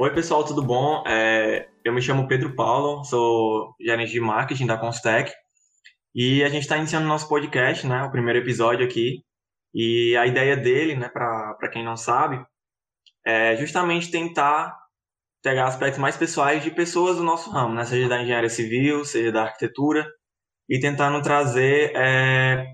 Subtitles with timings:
[0.00, 1.02] Oi, pessoal, tudo bom?
[1.08, 5.32] É, eu me chamo Pedro Paulo, sou gerente de marketing da Constec
[6.14, 8.04] e a gente está iniciando nosso podcast, né?
[8.04, 9.24] O primeiro episódio aqui.
[9.74, 12.40] E a ideia dele, né, para quem não sabe,
[13.26, 14.72] é justamente tentar
[15.42, 17.84] pegar aspectos mais pessoais de pessoas do nosso ramo, né?
[17.84, 20.06] Seja da engenharia civil, seja da arquitetura,
[20.68, 22.64] e tentando trazer é,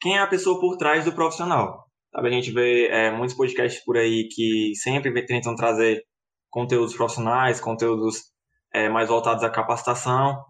[0.00, 1.84] quem é a pessoa por trás do profissional.
[2.10, 6.08] Sabe, a gente vê é, muitos podcasts por aí que sempre tentam trazer
[6.50, 8.24] conteúdos profissionais, conteúdos
[8.72, 10.44] é, mais voltados à capacitação.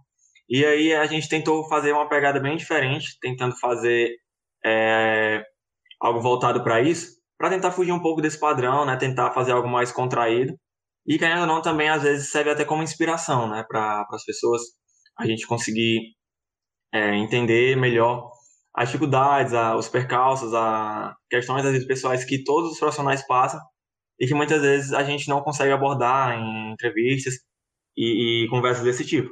[0.48, 4.16] E aí a gente tentou fazer uma pegada bem diferente, tentando fazer
[4.64, 5.42] é,
[6.00, 8.96] algo voltado para isso, para tentar fugir um pouco desse padrão, né?
[8.96, 10.54] Tentar fazer algo mais contraído.
[11.06, 13.64] E querendo ou não, também às vezes serve até como inspiração, né?
[13.68, 14.62] Para as pessoas,
[15.18, 16.00] a gente conseguir
[16.92, 18.30] é, entender melhor
[18.74, 23.60] as dificuldades, a, os percalços, a questões às vezes pessoais que todos os profissionais passam
[24.20, 27.34] e que muitas vezes a gente não consegue abordar em entrevistas
[27.96, 29.30] e, e conversas desse tipo.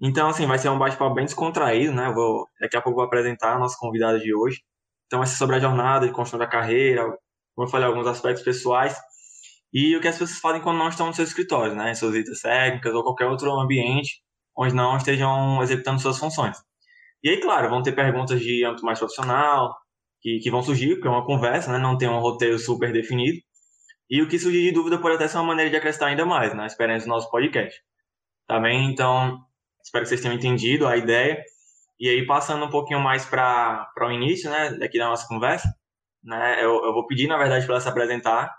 [0.00, 2.08] Então, assim, vai ser um bate-papo bem descontraído, né?
[2.08, 4.60] Eu vou, daqui a pouco eu vou apresentar a nossa convidada de hoje.
[5.06, 7.04] Então, vai ser sobre a jornada de construção da carreira,
[7.56, 8.96] vou falar alguns aspectos pessoais
[9.72, 11.92] e o que as pessoas fazem quando não estão no seu escritório, né?
[11.92, 14.22] Em suas visitas técnicas ou qualquer outro ambiente
[14.56, 16.58] onde não estejam executando suas funções.
[17.22, 19.74] E aí, claro, vão ter perguntas de âmbito mais profissional,
[20.20, 21.78] que, que vão surgir, porque é uma conversa, né?
[21.78, 23.38] Não tem um roteiro super definido.
[24.12, 26.50] E o que surgir de dúvida pode até ser uma maneira de acrescentar ainda mais
[26.52, 27.82] na né, experiência do nosso podcast.
[28.46, 28.92] Tá bem?
[28.92, 29.42] Então,
[29.82, 31.42] espero que vocês tenham entendido a ideia.
[31.98, 35.66] E aí, passando um pouquinho mais para o início, né, daqui da nossa conversa,
[36.22, 38.54] né, eu, eu vou pedir, na verdade, para ela se apresentar.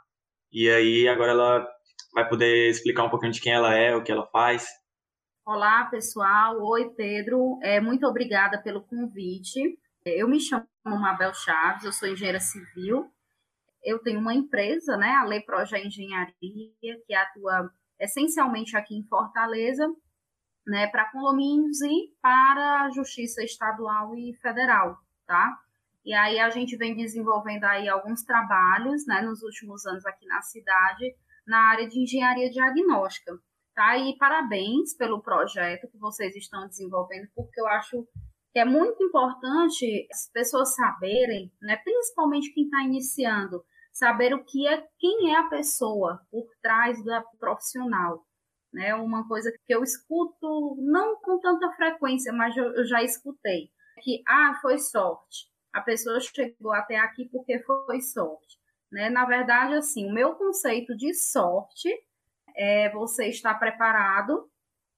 [0.51, 1.67] E aí, agora ela
[2.15, 4.65] vai poder explicar um pouquinho de quem ela é, o que ela faz.
[5.45, 6.59] Olá, pessoal.
[6.63, 7.59] Oi, Pedro.
[7.61, 9.77] É, muito obrigada pelo convite.
[10.03, 13.07] Eu me chamo Mabel Chaves, eu sou engenheira civil.
[13.83, 16.31] Eu tenho uma empresa, né, a Lei Proja Engenharia,
[17.05, 19.87] que atua essencialmente aqui em Fortaleza,
[20.65, 25.57] né, para condomínios e para a Justiça Estadual e Federal, tá?
[26.05, 30.41] E aí a gente vem desenvolvendo aí alguns trabalhos, né, nos últimos anos aqui na
[30.41, 31.15] cidade,
[31.47, 33.37] na área de engenharia diagnóstica.
[33.73, 33.97] Tá?
[33.97, 38.07] E parabéns pelo projeto que vocês estão desenvolvendo, porque eu acho
[38.51, 44.67] que é muito importante as pessoas saberem, né, principalmente quem está iniciando, saber o que
[44.67, 48.25] é, quem é a pessoa por trás da profissional.
[48.73, 48.93] Né?
[48.95, 53.69] Uma coisa que eu escuto, não com tanta frequência, mas eu, eu já escutei,
[54.01, 55.47] que, ah, foi sorte.
[55.71, 58.57] A pessoa chegou até aqui porque foi sorte.
[58.91, 59.09] Né?
[59.09, 61.89] Na verdade, assim, o meu conceito de sorte
[62.55, 64.49] é você estar preparado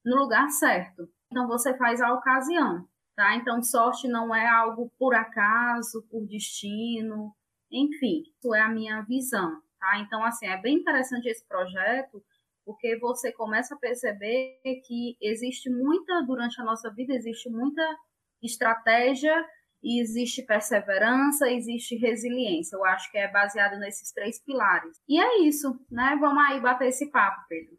[0.04, 1.08] no lugar certo.
[1.30, 2.86] Então você faz a ocasião,
[3.16, 3.34] tá?
[3.34, 7.34] Então sorte não é algo por acaso, por destino,
[7.70, 9.98] enfim, isso é a minha visão, tá?
[9.98, 12.22] Então assim, é bem interessante esse projeto,
[12.64, 17.82] porque você começa a perceber que existe muita durante a nossa vida existe muita
[18.42, 19.44] estratégia
[20.00, 22.76] existe perseverança, existe resiliência.
[22.76, 25.00] Eu acho que é baseado nesses três pilares.
[25.08, 26.16] E é isso, né?
[26.20, 27.76] Vamos aí bater esse papo, Pedro.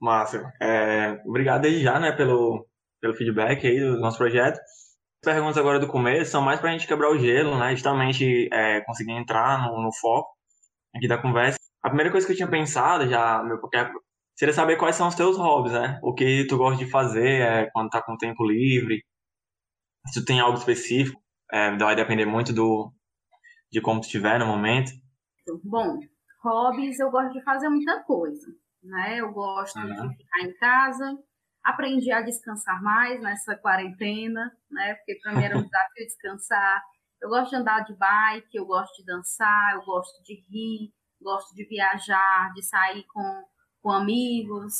[0.00, 2.66] Márcio, é, obrigado desde já, né, pelo,
[3.00, 4.60] pelo feedback aí do nosso projeto.
[5.24, 8.48] As perguntas agora do começo são mais para a gente quebrar o gelo, né, justamente
[8.52, 10.30] é, conseguir entrar no, no, foco
[10.94, 11.58] aqui da conversa.
[11.82, 13.76] A primeira coisa que eu tinha pensado já, meu, porque
[14.36, 15.98] seria saber quais são os teus hobbies, né?
[16.02, 19.02] O que tu gosta de fazer é, quando tá com tempo livre,
[20.06, 21.20] se tu tem algo específico
[21.52, 22.92] é, vai depender muito do,
[23.72, 24.92] de como tu estiver no momento.
[25.64, 25.98] Bom,
[26.42, 28.46] hobbies eu gosto de fazer muita coisa,
[28.82, 29.18] né?
[29.18, 30.08] Eu gosto uhum.
[30.08, 31.18] de ficar em casa,
[31.64, 34.94] aprendi a descansar mais nessa quarentena, né?
[34.94, 36.82] Porque para mim era um desafio descansar.
[37.20, 41.54] Eu gosto de andar de bike, eu gosto de dançar, eu gosto de rir, gosto
[41.54, 43.44] de viajar, de sair com,
[43.82, 44.74] com amigos,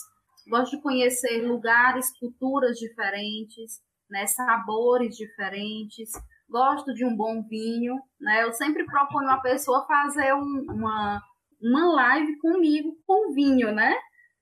[0.49, 4.27] gosto de conhecer lugares, culturas diferentes, né?
[4.27, 6.11] Sabores diferentes
[6.49, 8.45] gosto de um bom vinho, né?
[8.45, 11.23] Eu sempre proponho a pessoa fazer um, uma,
[11.61, 13.95] uma live comigo com vinho, né?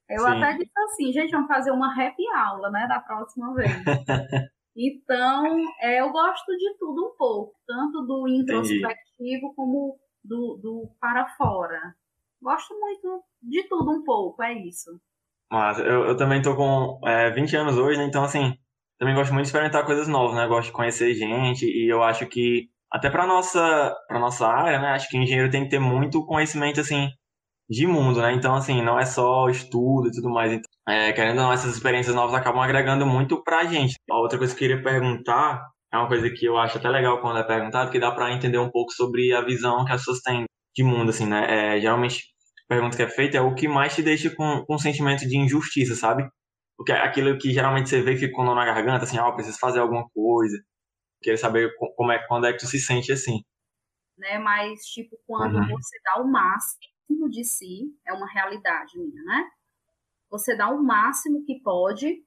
[0.08, 0.28] Eu Sim.
[0.28, 3.70] até disse assim, gente, vamos fazer uma happy aula, né, da próxima vez.
[4.76, 9.54] então, é, eu gosto de tudo um pouco, tanto do introspectivo Entendi.
[9.56, 11.94] como do, do para fora.
[12.40, 14.90] Gosto muito de tudo um pouco, é isso.
[15.50, 18.04] Mas eu, eu também tô com é, 20 anos hoje, né?
[18.04, 18.56] Então, assim,
[18.98, 20.46] também gosto muito de experimentar coisas novas, né?
[20.46, 24.88] Gosto de conhecer gente e eu acho que até para nossa para nossa área, né?
[24.88, 27.08] Acho que engenheiro tem que ter muito conhecimento assim
[27.68, 28.32] de mundo, né?
[28.32, 30.52] Então assim, não é só estudo e tudo mais.
[30.52, 33.94] Então, é, querendo ou não, essas experiências novas acabam agregando muito pra gente.
[34.10, 37.20] A outra coisa que eu queria perguntar é uma coisa que eu acho até legal
[37.20, 40.20] quando é perguntado, que dá para entender um pouco sobre a visão que as pessoas
[40.20, 41.76] têm de mundo, assim, né?
[41.76, 42.24] É, geralmente
[42.68, 45.38] pergunta que é feita é o que mais te deixa com, com um sentimento de
[45.38, 46.28] injustiça, sabe?
[46.76, 49.34] Porque é aquilo que geralmente você vê que fica com na garganta, assim, ah, eu
[49.34, 50.56] preciso fazer alguma coisa.
[51.22, 53.42] Queria saber como é, quando é que tu se sente assim.
[54.18, 55.68] Né, mas, tipo, quando uhum.
[55.68, 56.95] você dá o máximo
[57.28, 59.50] de si, é uma realidade minha, né?
[60.30, 62.24] Você dá o máximo que pode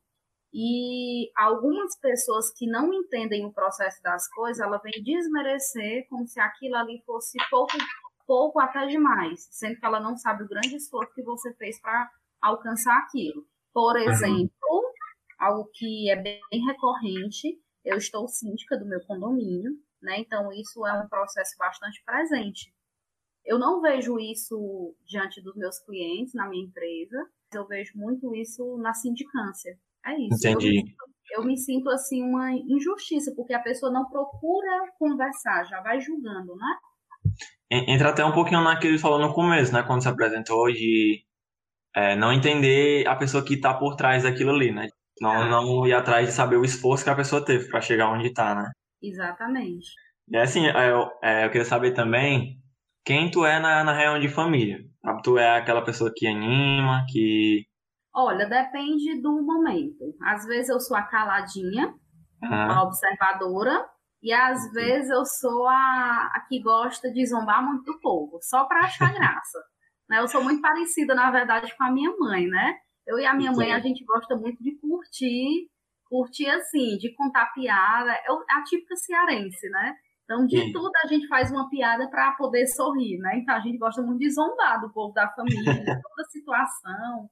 [0.53, 6.39] e algumas pessoas que não entendem o processo das coisas, ela vem desmerecer como se
[6.39, 7.77] aquilo ali fosse pouco,
[8.25, 12.09] pouco até demais, sendo que ela não sabe o grande esforço que você fez para
[12.41, 13.45] alcançar aquilo.
[13.73, 14.91] Por exemplo, uhum.
[15.37, 19.71] algo que é bem recorrente, eu estou síndica do meu condomínio,
[20.01, 20.19] né?
[20.19, 22.73] Então isso é um processo bastante presente.
[23.49, 27.17] Eu não vejo isso diante dos meus clientes na minha empresa,
[27.51, 29.75] eu vejo muito isso na sindicância.
[30.05, 30.47] É isso.
[30.47, 30.83] Entendi.
[31.31, 35.99] Eu, eu me sinto assim uma injustiça, porque a pessoa não procura conversar, já vai
[35.99, 36.77] julgando, né?
[37.71, 39.81] Entra até um pouquinho naquilo que falou no começo, né?
[39.81, 41.23] Quando se apresentou de
[41.95, 44.89] é, não entender a pessoa que está por trás daquilo ali, né?
[45.19, 45.49] Não, ah.
[45.49, 48.53] não ir atrás de saber o esforço que a pessoa teve para chegar onde está,
[48.53, 48.69] né?
[49.01, 49.87] Exatamente.
[50.27, 52.58] E assim, eu, é, eu queria saber também
[53.09, 54.85] quem tu é na, na reunião de família.
[55.23, 57.65] Tu é aquela pessoa que anima, que
[58.13, 60.15] Olha, depende do momento.
[60.21, 61.91] Às vezes eu sou a caladinha,
[62.43, 63.83] a observadora,
[64.21, 68.65] e às vezes eu sou a, a, que gosta de zombar muito do povo, só
[68.65, 69.57] para achar graça.
[70.07, 70.19] né?
[70.19, 72.75] Eu sou muito parecida, na verdade, com a minha mãe, né?
[73.07, 75.67] Eu e a minha mãe, a gente gosta muito de curtir,
[76.05, 78.11] curtir assim, de contar piada.
[78.11, 79.95] É a típica cearense, né?
[80.29, 80.71] Então, de Sim.
[80.71, 83.39] tudo a gente faz uma piada para poder sorrir, né?
[83.39, 85.55] Então, a gente gosta muito de zombar do povo da família,
[86.03, 87.29] toda situação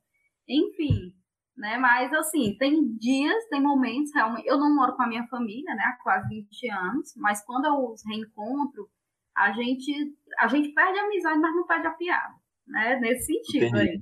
[0.47, 1.13] enfim,
[1.57, 1.77] né?
[1.77, 4.47] Mas assim, tem dias, tem momentos, realmente.
[4.47, 5.83] Eu não moro com a minha família, né?
[5.83, 8.87] Há quase 20 anos, mas quando eu os reencontro,
[9.35, 12.33] a gente, a gente perde a amizade, mas não perde a piada,
[12.65, 12.99] né?
[12.99, 13.89] Nesse sentido Entendi.
[13.89, 14.01] aí.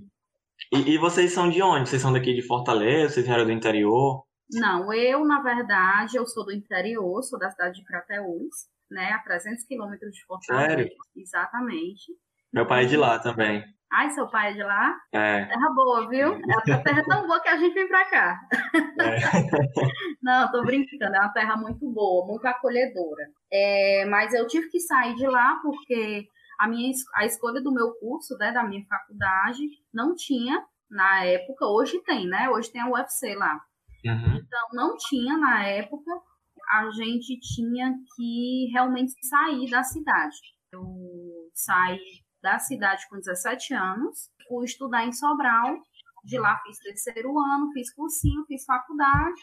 [0.71, 1.89] E, e, vocês são de onde?
[1.89, 3.15] Vocês são daqui de Fortaleza?
[3.15, 4.23] Vocês eram do interior?
[4.51, 9.11] Não, eu, na verdade, eu sou do interior, sou da cidade de Crateús, né?
[9.11, 10.67] A 300 quilômetros de Fortaleza.
[10.67, 10.89] Sério?
[11.15, 12.11] Exatamente.
[12.53, 13.63] Meu pai é de lá também.
[13.91, 14.95] Ai, seu pai é de lá?
[15.13, 15.45] É.
[15.45, 16.33] Terra boa, viu?
[16.33, 18.39] É a terra tão boa que a gente vem pra cá.
[18.73, 19.17] É.
[20.21, 23.29] Não, tô brincando, é uma terra muito boa, muito acolhedora.
[23.51, 26.27] É, mas eu tive que sair de lá porque
[26.59, 31.65] a, minha, a escolha do meu curso, né, da minha faculdade, não tinha na época,
[31.65, 32.49] hoje tem, né?
[32.49, 33.59] Hoje tem a UFC lá.
[34.05, 34.35] Uhum.
[34.35, 36.11] Então, não tinha na época,
[36.69, 40.37] a gente tinha que realmente sair da cidade.
[40.71, 40.83] Eu
[41.53, 41.99] saí
[42.41, 45.77] da cidade com 17 anos, fui estudar em Sobral,
[46.23, 49.41] de lá fiz terceiro ano, fiz cursinho, fiz faculdade,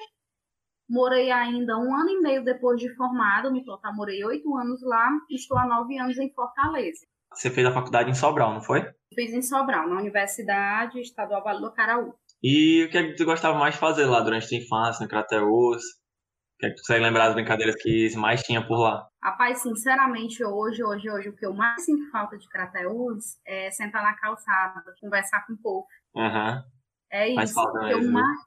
[0.88, 5.10] morei ainda um ano e meio depois de formada, no total morei oito anos lá,
[5.30, 7.06] estou há nove anos em Fortaleza.
[7.34, 8.82] Você fez a faculdade em Sobral, não foi?
[9.14, 12.14] Fiz em Sobral, na Universidade Estadual Vale do Caraú.
[12.42, 15.08] E o que, é que tu gostava mais de fazer lá durante a infância, no
[15.08, 15.82] Crateus?
[16.62, 19.08] Que é que tu consegue lembrar das brincadeiras que mais tinha por lá?
[19.20, 24.02] Rapaz, sinceramente, hoje, hoje, hoje, o que eu mais sinto falta de Crateús é sentar
[24.02, 25.86] na calçada, conversar com o povo.
[26.14, 26.62] Uhum.
[27.10, 27.60] É isso.
[27.60, 28.38] o, que eu mais,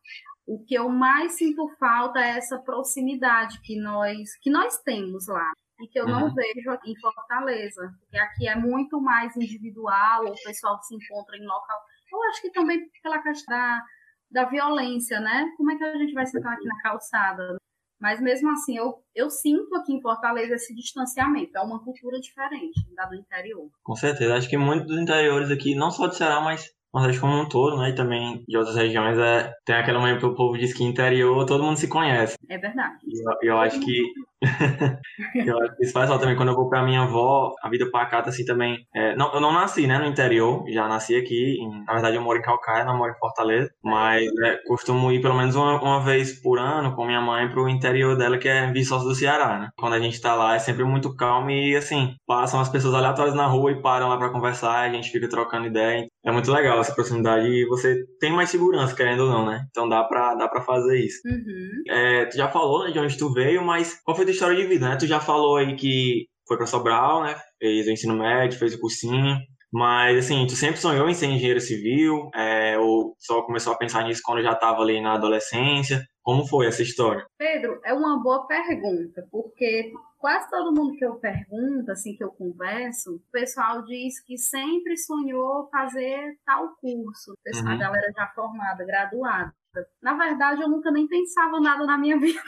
[0.48, 5.52] o que eu mais sinto falta é essa proximidade que nós, que nós temos lá.
[5.82, 6.12] E que eu uhum.
[6.12, 7.94] não vejo aqui em Fortaleza.
[8.00, 11.78] Porque aqui é muito mais individual, o pessoal se encontra em local.
[12.10, 13.84] Eu acho que também pela questão da,
[14.32, 15.52] da violência, né?
[15.58, 17.58] Como é que a gente vai sentar aqui na calçada?
[18.00, 21.58] Mas mesmo assim, eu, eu sinto aqui em Fortaleza esse distanciamento.
[21.58, 23.70] É uma cultura diferente da do interior.
[23.84, 24.36] Com certeza.
[24.36, 27.78] Acho que muitos dos interiores aqui, não só do Ceará, mas Nordeste como um todo,
[27.78, 27.90] né?
[27.90, 31.46] E também de outras regiões, é, tem aquela manhã que o povo diz que interior
[31.46, 32.36] todo mundo se conhece.
[32.50, 32.96] É verdade.
[33.06, 34.02] E eu, eu acho que
[35.36, 36.36] eu acho que isso faz falta também.
[36.36, 38.86] Quando eu vou pra minha avó, a vida pacata, assim, também...
[38.94, 40.64] É, não, eu não nasci, né, no interior.
[40.70, 41.58] Já nasci aqui.
[41.60, 43.70] Em, na verdade, eu moro em Calcaia, não moro em Fortaleza.
[43.84, 47.70] Mas é, costumo ir pelo menos uma, uma, vez por ano com minha mãe pro
[47.70, 49.70] interior dela, que é Viçosa do Ceará, né?
[49.78, 53.36] Quando a gente tá lá, é sempre muito calmo e, assim, passam as pessoas aleatórias
[53.36, 54.82] na rua e param lá pra conversar.
[54.82, 56.08] A gente fica trocando ideia.
[56.26, 59.64] É muito legal essa proximidade e você tem mais segurança, querendo ou não, né?
[59.70, 61.22] Então dá pra, dá pra fazer isso.
[61.24, 61.84] Uhum.
[61.88, 64.56] É, tu já falou, né, de onde tu veio, mas qual foi a tua história
[64.56, 64.96] de vida, né?
[64.98, 67.36] Tu já falou aí que foi pra Sobral, né?
[67.60, 69.38] Fez o ensino médio, fez o cursinho.
[69.72, 72.30] Mas, assim, tu sempre sonhou em ser engenheiro civil?
[72.34, 76.02] É, ou só começou a pensar nisso quando já estava ali na adolescência?
[76.24, 77.26] Como foi essa história?
[77.38, 79.92] Pedro, é uma boa pergunta, porque
[80.26, 84.98] quase todo mundo que eu pergunto, assim, que eu converso, o pessoal diz que sempre
[84.98, 87.38] sonhou fazer tal curso.
[87.54, 87.70] Uhum.
[87.70, 89.54] A galera já formada, graduada.
[90.02, 92.42] Na verdade, eu nunca nem pensava nada na minha vida.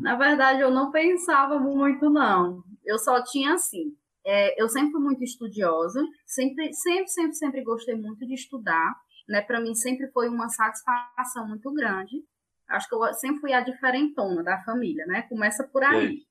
[0.00, 2.64] na verdade, eu não pensava muito, não.
[2.82, 3.94] Eu só tinha assim
[4.26, 8.94] É, eu sempre fui muito estudiosa, sempre, sempre, sempre, sempre gostei muito de estudar.
[9.28, 9.42] Né?
[9.42, 12.24] Para mim sempre foi uma satisfação muito grande.
[12.74, 15.22] Acho que eu sempre fui a diferentona da família, né?
[15.28, 16.22] Começa por aí.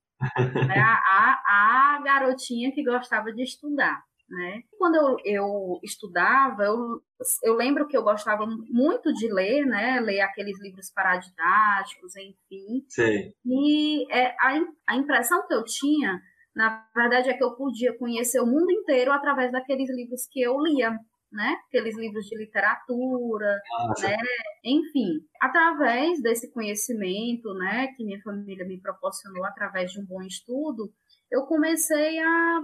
[0.73, 4.03] É a, a, a garotinha que gostava de estudar.
[4.29, 4.63] Né?
[4.79, 7.01] Quando eu, eu estudava, eu,
[7.43, 10.00] eu lembro que eu gostava muito de ler, né?
[10.00, 12.83] Ler aqueles livros paradidáticos, enfim.
[12.89, 13.33] Sim.
[13.45, 16.19] E é, a, a impressão que eu tinha,
[16.55, 20.57] na verdade, é que eu podia conhecer o mundo inteiro através daqueles livros que eu
[20.59, 20.97] lia
[21.34, 21.58] né?
[21.68, 24.08] Aqueles livros de literatura, Nossa.
[24.08, 24.18] né?
[24.63, 30.94] Enfim, através desse conhecimento, né, que minha família me proporcionou através de um bom estudo,
[31.32, 32.62] eu comecei a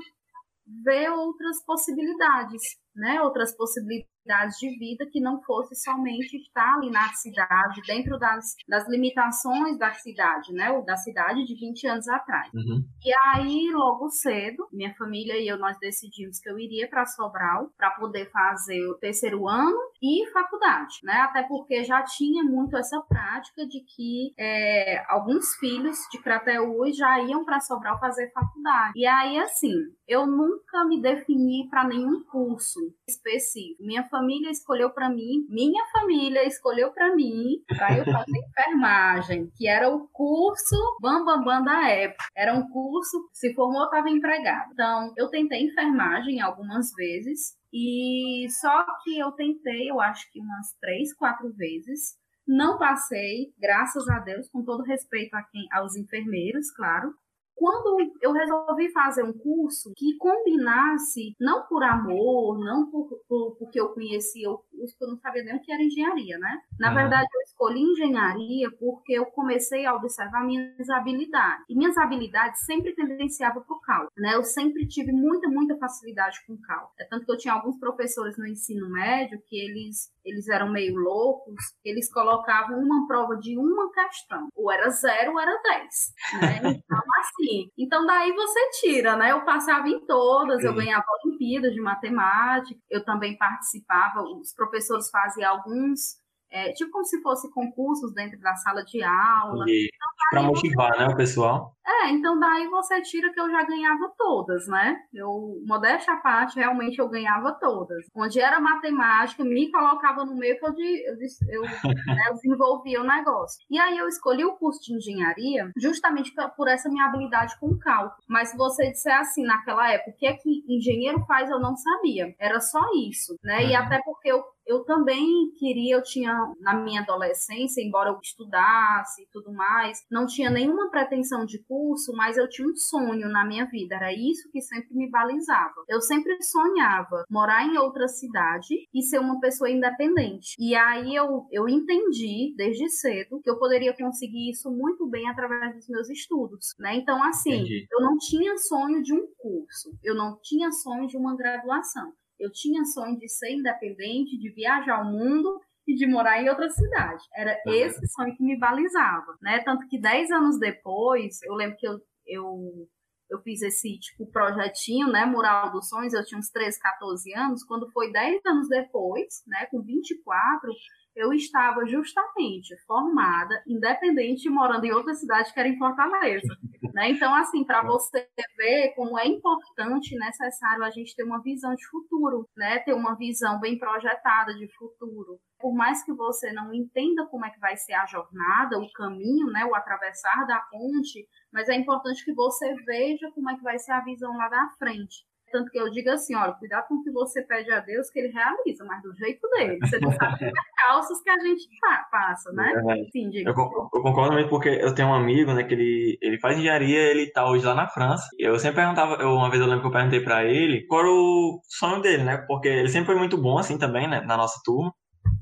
[0.85, 2.61] ver outras possibilidades,
[2.95, 3.19] né?
[3.21, 4.18] Outras possibilidades
[4.57, 9.91] de vida que não fosse somente estar ali na cidade, dentro das, das limitações da
[9.93, 10.71] cidade, né?
[10.71, 12.51] Ou da cidade de 20 anos atrás.
[12.53, 12.83] Uhum.
[13.03, 17.71] E aí, logo cedo, minha família e eu, nós decidimos que eu iria para Sobral
[17.77, 21.13] para poder fazer o terceiro ano e faculdade, né?
[21.21, 27.19] Até porque já tinha muito essa prática de que é, alguns filhos de Crateús já
[27.21, 28.93] iam para Sobral fazer faculdade.
[28.95, 29.73] E aí, assim,
[30.09, 33.83] eu nunca me defini para nenhum curso específico.
[33.83, 39.67] Minha família escolheu para mim, minha família escolheu para mim para eu fazer enfermagem, que
[39.67, 42.25] era o curso bambambam bam, bam da época.
[42.35, 44.71] Era um curso, se formou, estava empregado.
[44.73, 50.73] Então, eu tentei enfermagem algumas vezes, e só que eu tentei, eu acho que umas
[50.81, 52.17] três, quatro vezes.
[52.47, 57.13] Não passei, graças a Deus, com todo respeito a quem, aos enfermeiros, claro.
[57.59, 63.81] Quando eu resolvi fazer um curso que combinasse, não por amor, não por, por porque
[63.81, 66.61] eu conhecia o curso, eu não sabia nem o que era engenharia, né?
[66.79, 71.65] Na verdade, eu escolhi engenharia porque eu comecei a observar minhas habilidades.
[71.67, 74.35] E minhas habilidades sempre tendenciavam para o cálculo, né?
[74.35, 76.93] Eu sempre tive muita, muita facilidade com cálculo.
[76.97, 80.95] É tanto que eu tinha alguns professores no ensino médio que eles, eles eram meio
[80.95, 84.47] loucos, eles colocavam uma prova de uma questão.
[84.55, 86.59] Ou era zero ou era dez, né?
[86.79, 89.31] Então, assim, então daí você tira, né?
[89.31, 90.67] Eu passava em todas, Sim.
[90.67, 96.19] eu ganhava Olimpíadas de matemática, eu também participava, os professores faziam alguns
[96.51, 99.65] é, tipo como se fosse concursos dentro da sala de aula.
[99.67, 100.99] Então, para motivar, você...
[100.99, 101.75] né, o pessoal?
[101.89, 105.01] É, então daí você tira que eu já ganhava todas, né?
[105.11, 108.05] Eu, modéstia à parte, realmente eu ganhava todas.
[108.15, 111.15] Onde era matemática, me colocava no meio que eu, eu,
[111.49, 111.61] eu,
[112.05, 113.65] né, desenvolvia o negócio.
[113.71, 118.21] E aí eu escolhi o curso de engenharia justamente por essa minha habilidade com cálculo.
[118.27, 121.75] Mas se você disser assim, naquela época, o que é que engenheiro faz, eu não
[121.75, 122.35] sabia.
[122.39, 123.63] Era só isso, né?
[123.63, 123.77] E uhum.
[123.77, 129.27] até porque eu eu também queria, eu tinha na minha adolescência, embora eu estudasse e
[129.33, 131.78] tudo mais, não tinha nenhuma pretensão de curso,
[132.15, 135.83] mas eu tinha um sonho na minha vida, era isso que sempre me balizava.
[135.87, 140.55] Eu sempre sonhava morar em outra cidade e ser uma pessoa independente.
[140.59, 145.75] E aí eu, eu entendi desde cedo que eu poderia conseguir isso muito bem através
[145.75, 146.95] dos meus estudos, né?
[146.95, 147.87] Então, assim, Entendi.
[147.91, 152.13] eu não tinha sonho de um curso, eu não tinha sonho de uma graduação.
[152.39, 155.59] Eu tinha sonho de ser independente, de viajar ao mundo
[155.89, 157.23] e de morar em outra cidade.
[157.35, 157.73] Era uhum.
[157.73, 159.59] esse sonho que me balizava, né?
[159.63, 162.87] Tanto que dez anos depois, eu lembro que eu, eu,
[163.31, 165.25] eu fiz esse, tipo, projetinho, né?
[165.25, 167.63] Mural dos Sonhos, eu tinha uns 13, 14 anos.
[167.63, 169.65] Quando foi dez anos depois, né?
[169.71, 170.71] Com 24,
[171.15, 176.55] eu estava justamente formada, independente, morando em outra cidade que era em Fortaleza.
[176.93, 177.11] Né?
[177.11, 181.73] Então, assim, para você ver como é importante e necessário a gente ter uma visão
[181.75, 182.79] de futuro, né?
[182.79, 185.39] ter uma visão bem projetada de futuro.
[185.59, 189.47] Por mais que você não entenda como é que vai ser a jornada, o caminho,
[189.47, 189.65] né?
[189.65, 193.91] o atravessar da ponte, mas é importante que você veja como é que vai ser
[193.91, 195.28] a visão lá da frente.
[195.51, 198.19] Tanto que eu digo assim, olha, cuidado com o que você pede a Deus, que
[198.19, 199.79] ele realiza, mas do jeito dele.
[199.81, 201.67] Você não sabe as calças que a gente
[202.11, 202.73] passa, né?
[202.89, 203.49] É Sim, diga.
[203.49, 206.99] Eu, eu, concordo muito porque eu tenho um amigo, né, que ele, ele faz engenharia,
[206.99, 208.27] ele tá hoje lá na França.
[208.37, 211.09] Eu sempre perguntava, eu, uma vez eu lembro que eu perguntei pra ele qual era
[211.09, 212.37] o sonho dele, né?
[212.47, 214.93] Porque ele sempre foi muito bom, assim, também, né, na nossa turma.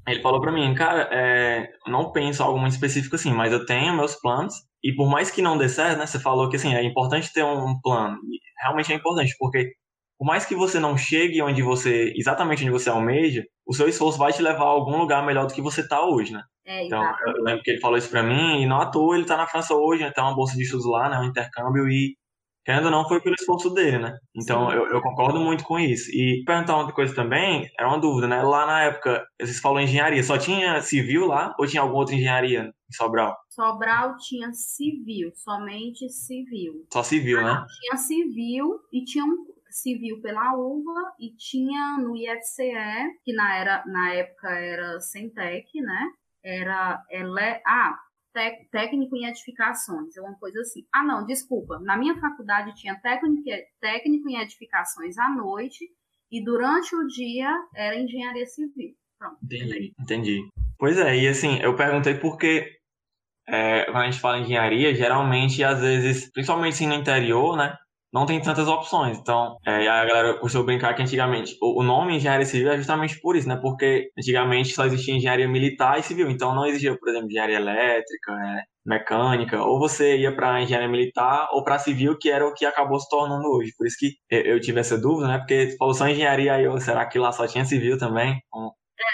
[0.08, 3.94] Ele falou para mim, cara, é, não penso algo muito específico assim, mas eu tenho
[3.94, 6.82] meus planos e por mais que não dê certo, né, você falou que assim, é
[6.84, 8.18] importante ter um plano.
[8.24, 9.74] E realmente é importante, porque
[10.18, 14.18] por mais que você não chegue onde você, exatamente onde você almeja, o seu esforço
[14.18, 16.42] vai te levar a algum lugar melhor do que você está hoje, né?
[16.66, 19.24] É, então, eu lembro que ele falou isso para mim, e não à toa ele
[19.24, 20.12] está na França hoje, né?
[20.12, 21.20] Tem uma bolsa de estudos lá, né?
[21.20, 22.18] Um intercâmbio, e
[22.66, 24.18] querendo ou não, foi pelo esforço dele, né?
[24.36, 26.12] Então, eu, eu, concordo muito com isso.
[26.12, 28.42] E perguntar outra coisa também, era uma dúvida, né?
[28.42, 32.64] Lá na época, vocês falam engenharia, só tinha civil lá, ou tinha alguma outra engenharia
[32.64, 33.38] em Sobral?
[33.50, 36.86] Sobral tinha civil, somente civil.
[36.92, 37.66] Só civil, né?
[37.80, 39.46] Tinha civil e tinha um
[39.82, 46.12] civil pela UVA e tinha no IFCE, que na, era, na época era Centec, né?
[46.44, 47.98] Era ele, ah,
[48.72, 50.86] técnico em edificações, é uma coisa assim.
[50.94, 51.80] Ah, não, desculpa.
[51.80, 53.44] Na minha faculdade tinha técnico,
[53.80, 55.86] técnico em edificações à noite
[56.32, 58.96] e durante o dia era engenharia civil.
[59.18, 59.38] Pronto.
[59.44, 60.50] Entendi, entendi.
[60.78, 62.78] Pois é, e assim, eu perguntei porque
[63.48, 67.76] é, quando a gente fala em engenharia, geralmente, às vezes, principalmente assim no interior, né?
[68.14, 69.18] Não tem tantas opções.
[69.18, 73.20] Então, é, a galera costuma brincar que antigamente o, o nome engenharia civil é justamente
[73.20, 73.58] por isso, né?
[73.62, 76.30] Porque antigamente só existia engenharia militar e civil.
[76.30, 78.64] Então, não existia, por exemplo, engenharia elétrica, né?
[78.86, 82.98] mecânica, ou você ia para engenharia militar ou para civil, que era o que acabou
[83.00, 83.74] se tornando hoje.
[83.78, 85.38] Por isso que eu tive essa dúvida, né?
[85.40, 88.40] Porque falou só engenharia aí, será que lá só tinha civil também?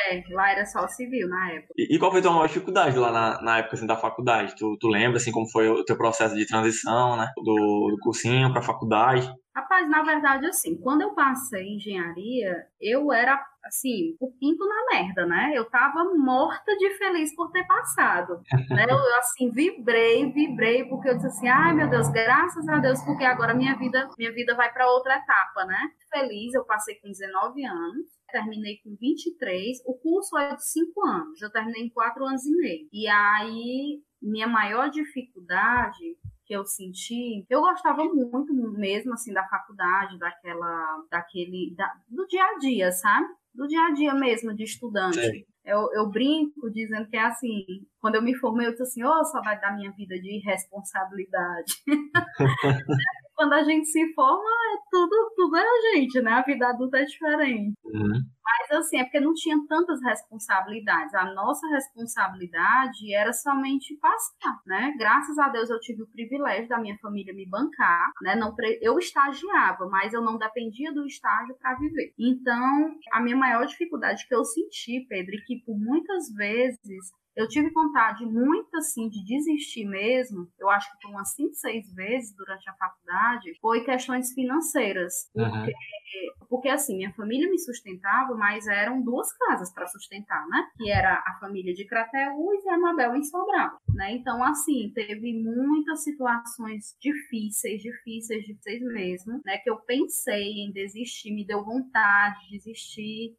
[0.10, 1.74] É, lá era só civil na época.
[1.78, 4.56] E, e qual foi a tua maior dificuldade lá na, na época assim, da faculdade?
[4.56, 7.28] Tu, tu lembra assim como foi o teu processo de transição, né?
[7.38, 9.30] Do, do cursinho para faculdade?
[9.56, 14.98] Rapaz, na verdade, assim, quando eu passei em engenharia, eu era, assim, o pinto na
[14.98, 15.52] merda, né?
[15.54, 18.42] Eu tava morta de feliz por ter passado,
[18.72, 18.86] né?
[18.90, 23.24] Eu, assim, vibrei, vibrei, porque eu disse assim, ai, meu Deus, graças a Deus, porque
[23.24, 25.92] agora minha vida, minha vida vai para outra etapa, né?
[26.12, 31.40] Feliz, eu passei com 19 anos, terminei com 23, o curso é de 5 anos,
[31.40, 32.88] eu terminei em 4 anos e meio.
[32.92, 40.18] E aí, minha maior dificuldade que eu senti, eu gostava muito mesmo assim da faculdade,
[40.20, 43.28] daquela, daquele, da, do dia a dia, sabe?
[43.54, 45.48] Do dia a dia mesmo de estudante.
[45.64, 47.66] Eu, eu, brinco dizendo que é assim,
[48.02, 51.74] quando eu me formei, eu disse assim, oh, só vai dar minha vida de responsabilidade.
[53.36, 56.32] quando a gente se forma, é tudo, tudo é a gente, né?
[56.32, 57.74] A vida adulta é diferente.
[57.86, 58.34] Uhum.
[58.44, 61.14] Mas assim, é porque não tinha tantas responsabilidades.
[61.14, 64.94] A nossa responsabilidade era somente passar, né?
[64.98, 68.36] Graças a Deus eu tive o privilégio da minha família me bancar, né?
[68.36, 72.14] Não eu estagiava, mas eu não dependia do estágio para viver.
[72.20, 77.48] Então, a minha maior dificuldade que eu senti, Pedro, e que por muitas vezes eu
[77.48, 82.36] tive vontade muito assim de desistir mesmo, eu acho que por umas 5, 6 vezes
[82.36, 85.14] durante a faculdade, foi questões financeiras.
[85.34, 86.48] Porque, uhum.
[86.50, 90.68] porque assim, minha família me sustentava, mas eram duas casas para sustentar, né?
[90.78, 94.14] Que era a família de Crateús e a Mabel em Sobral, né?
[94.14, 99.58] Então, assim, teve muitas situações difíceis, difíceis, difíceis mesmo, né?
[99.58, 103.36] Que eu pensei em desistir, me deu vontade de desistir,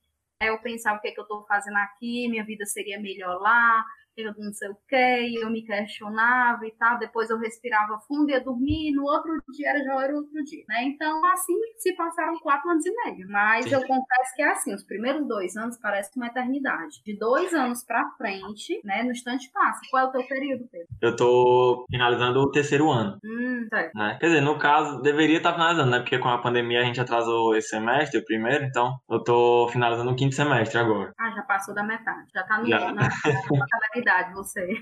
[0.47, 3.85] eu pensava o que, é que eu estou fazendo aqui, minha vida seria melhor lá,
[4.17, 8.41] eu não sei o que, eu me questionava e tal, depois eu respirava fundo, ia
[8.41, 10.85] dormir, no outro dia era, já era outro dia, né?
[10.85, 13.75] Então, assim, se passaram quatro anos e meio, mas Sim.
[13.75, 17.03] eu confesso que é assim, os primeiros dois anos parece uma eternidade.
[17.05, 19.81] De dois anos pra frente, né, no instante passa.
[19.91, 20.89] Qual é o teu período, Pedro?
[21.01, 23.19] Eu tô finalizando o terceiro ano.
[23.25, 23.69] Hum.
[23.95, 24.17] Né?
[24.21, 25.99] Quer dizer, no caso, deveria estar tá finalizando, né?
[26.01, 30.11] Porque com a pandemia a gente atrasou esse semestre, o primeiro, então eu tô finalizando
[30.11, 31.13] o quinto semestre agora.
[31.19, 32.93] Ah, já passou da metade, já tá no, já.
[32.93, 33.09] na,
[34.05, 34.67] verdade você.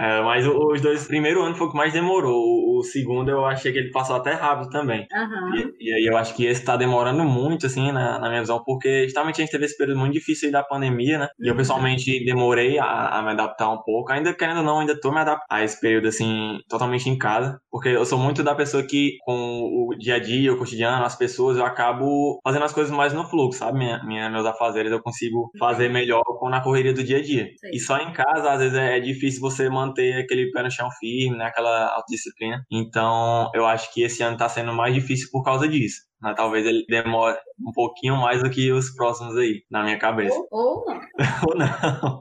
[0.00, 2.78] É, mas os dois primeiros anos foi o que mais demorou.
[2.78, 5.08] O, segundo eu achei que ele passou até rápido também.
[5.12, 5.74] Uhum.
[5.80, 8.62] E, e, aí eu acho que esse tá demorando muito, assim, na, na, minha visão,
[8.64, 11.24] porque justamente a gente teve esse período muito difícil aí da pandemia, né?
[11.24, 11.44] Uhum.
[11.44, 11.58] E eu uhum.
[11.58, 14.12] pessoalmente demorei a, a, me adaptar um pouco.
[14.12, 17.60] Ainda querendo ou não, ainda tô me adaptando a esse período, assim, totalmente em casa.
[17.68, 21.16] Porque eu sou muito da pessoa que, com o dia a dia, o cotidiano, as
[21.16, 23.78] pessoas, eu acabo fazendo as coisas mais no fluxo, sabe?
[23.78, 27.48] Minha, minha meus afazeres eu consigo fazer melhor com na correria do dia a dia.
[27.72, 30.88] E só em casa, às vezes, é, é difícil você manter aquele pé no chão
[30.98, 31.46] firme, né?
[31.46, 32.64] Aquela autodisciplina.
[32.70, 36.02] Então, eu acho que esse ano tá sendo mais difícil por causa disso.
[36.22, 36.34] Né?
[36.36, 40.36] Talvez ele demore um pouquinho mais do que os próximos aí, na minha cabeça.
[40.50, 41.00] Ou, ou não.
[41.48, 42.20] ou não.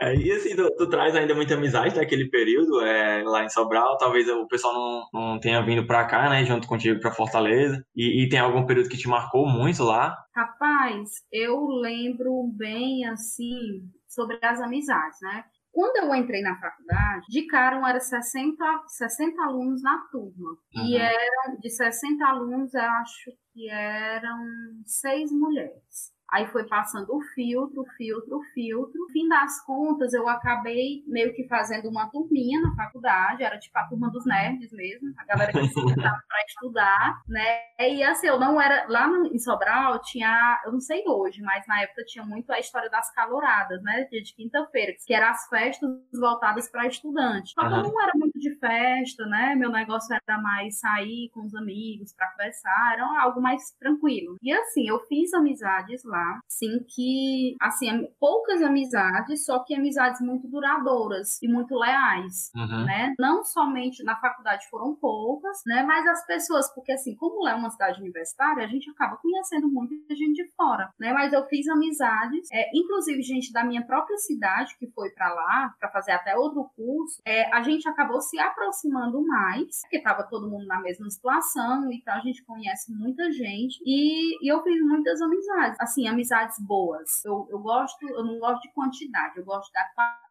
[0.00, 3.96] É, e assim, tu, tu, traz ainda muita amizade daquele período é, lá em Sobral.
[3.98, 6.44] Talvez o pessoal não, não tenha vindo pra cá, né?
[6.44, 7.82] Junto contigo pra Fortaleza.
[7.94, 10.16] E, e tem algum período que te marcou muito lá?
[10.34, 15.44] Rapaz, eu lembro bem, assim, sobre as amizades, né?
[15.78, 18.56] Quando eu entrei na faculdade, de cara eram 60,
[18.88, 20.50] 60 alunos na turma.
[20.74, 20.86] Uhum.
[20.86, 24.44] E eram, de 60 alunos, eu acho que eram
[24.84, 26.12] seis mulheres.
[26.30, 29.00] Aí foi passando o filtro, filtro, filtro.
[29.00, 33.78] No fim das contas, eu acabei meio que fazendo uma turminha na faculdade, era tipo
[33.78, 37.60] a turma dos nerds mesmo, a galera que se para estudar, né?
[37.78, 38.86] E assim, eu não era.
[38.88, 42.90] Lá em Sobral tinha, eu não sei hoje, mas na época tinha muito a história
[42.90, 44.06] das caloradas, né?
[44.10, 47.52] Dia de quinta-feira, que eram as festas voltadas para estudantes.
[47.52, 49.54] Só que eu não era muito de festa, né?
[49.54, 54.36] Meu negócio era mais sair com os amigos para conversar, era algo mais tranquilo.
[54.42, 60.20] E assim, eu fiz amizades lá falar, sim, que, assim, poucas amizades, só que amizades
[60.20, 62.84] muito duradouras e muito leais, uhum.
[62.84, 63.14] né?
[63.18, 65.82] Não somente na faculdade foram poucas, né?
[65.82, 69.68] Mas as pessoas, porque assim, como lá é uma cidade universitária, a gente acaba conhecendo
[69.68, 71.12] muita gente de fora, né?
[71.12, 75.74] Mas eu fiz amizades, é, inclusive gente da minha própria cidade que foi para lá
[75.78, 80.48] para fazer até outro curso, é, a gente acabou se aproximando mais, porque tava todo
[80.48, 85.20] mundo na mesma situação, então a gente conhece muita gente e, e eu fiz muitas
[85.20, 87.24] amizades, assim, amizades boas.
[87.24, 90.27] Eu, eu gosto, eu não gosto de quantidade, eu gosto da qualidade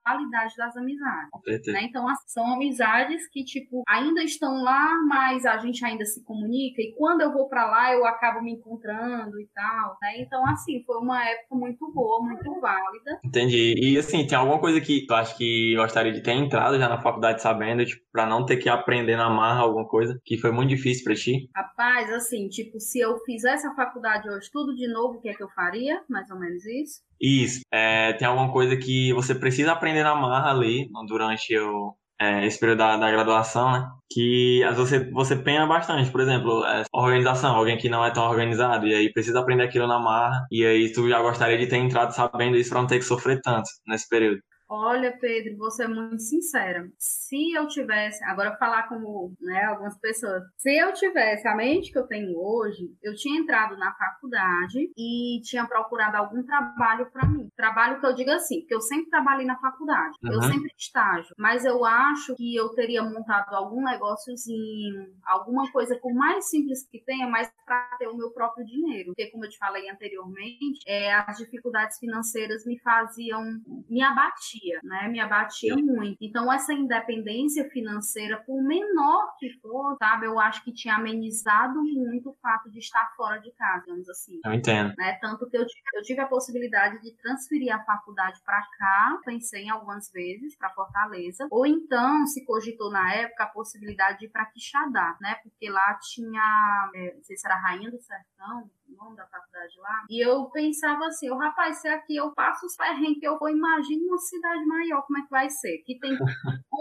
[0.57, 1.29] das amizades.
[1.67, 1.83] Né?
[1.83, 6.93] Então, são amizades que, tipo, ainda estão lá, mas a gente ainda se comunica, e
[6.97, 10.19] quando eu vou para lá, eu acabo me encontrando e tal, né?
[10.19, 13.19] Então, assim, foi uma época muito boa, muito válida.
[13.23, 13.75] Entendi.
[13.77, 17.01] E, assim, tem alguma coisa que tu acha que gostaria de ter entrado já na
[17.01, 20.69] faculdade sabendo, tipo, pra não ter que aprender na marra alguma coisa que foi muito
[20.69, 21.49] difícil para ti?
[21.55, 25.33] Rapaz, assim, tipo, se eu fizesse a faculdade hoje tudo de novo, o que é
[25.33, 26.01] que eu faria?
[26.09, 27.01] Mais ou menos isso.
[27.21, 27.61] Isso.
[27.71, 32.59] É, tem alguma coisa que você precisa aprender na marra ali durante o, é, esse
[32.59, 33.89] período da, da, graduação, né?
[34.11, 36.11] Que às vezes você, você pena bastante.
[36.11, 39.87] Por exemplo, é, organização, alguém que não é tão organizado, e aí precisa aprender aquilo
[39.87, 42.99] na marra, e aí tu já gostaria de ter entrado sabendo isso para não ter
[42.99, 44.41] que sofrer tanto nesse período.
[44.69, 46.89] Olha, Pedro, você é muito sincera.
[46.97, 51.97] Se eu tivesse, agora falar como né, algumas pessoas, se eu tivesse a mente que
[51.97, 57.49] eu tenho hoje, eu tinha entrado na faculdade e tinha procurado algum trabalho para mim.
[57.55, 60.33] Trabalho que eu digo assim, porque eu sempre trabalhei na faculdade, uhum.
[60.33, 66.13] eu sempre estágio, mas eu acho que eu teria montado algum negóciozinho, alguma coisa por
[66.13, 69.07] mais simples que tenha, mas para ter o meu próprio dinheiro.
[69.07, 73.41] Porque, como eu te falei anteriormente, é, as dificuldades financeiras me faziam,
[73.89, 75.07] me abatiam abatia, né?
[75.07, 76.17] Me abatia muito.
[76.21, 82.29] Então, essa independência financeira, por menor que for, sabe, eu acho que tinha amenizado muito
[82.29, 84.39] o fato de estar fora de casa, digamos assim.
[84.43, 84.93] Eu entendo.
[84.97, 85.17] Né?
[85.21, 89.63] Tanto que eu tive, eu tive a possibilidade de transferir a faculdade para cá, pensei
[89.63, 94.29] em algumas vezes, para Fortaleza, ou então se cogitou na época a possibilidade de ir
[94.29, 95.35] para Quixadá, né?
[95.43, 99.79] Porque lá tinha, é, não sei se era Rainha do Sertão, o nome da faculdade
[99.79, 100.05] lá.
[100.09, 103.49] E eu pensava assim, oh, rapaz, se aqui eu passo os perrengues que eu vou,
[103.49, 105.77] imagine uma cidade maior, como é que vai ser?
[105.79, 106.17] Que tem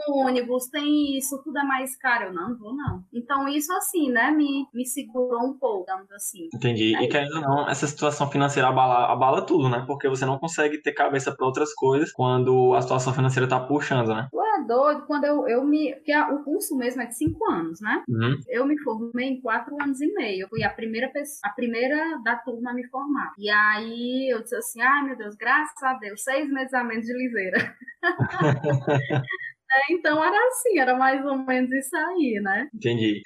[0.09, 2.27] ônibus, tem isso, tudo é mais caro.
[2.27, 3.03] Eu não, vou não.
[3.13, 6.49] Então isso assim, né, me, me segurou um pouco, digamos assim.
[6.55, 6.95] Entendi.
[6.97, 9.85] É e querendo ou não, essa situação financeira abala, abala tudo, né?
[9.87, 14.09] Porque você não consegue ter cabeça para outras coisas quando a situação financeira tá puxando,
[14.09, 14.29] né?
[14.33, 15.95] Ué, doido, quando eu, eu me.
[15.95, 18.03] Porque o curso mesmo é de cinco anos, né?
[18.09, 18.41] Uhum.
[18.49, 20.45] Eu me formei em quatro anos e meio.
[20.45, 21.11] Eu fui a primeira,
[21.43, 23.33] a primeira da turma a me formar.
[23.39, 27.07] E aí eu disse assim: ai meu Deus, graças a Deus, seis meses a menos
[27.07, 27.77] de liseira.
[29.73, 32.69] é, então era assim, era mais ou menos isso aí, né?
[32.75, 33.23] Entendi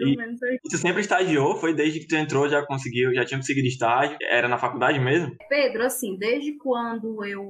[0.00, 0.16] e,
[0.70, 1.56] tu sempre estagiou?
[1.56, 4.16] Foi desde que tu entrou, já conseguiu, já tinha conseguido estágio?
[4.22, 5.34] Era na faculdade mesmo?
[5.48, 7.42] Pedro, assim, desde quando eu,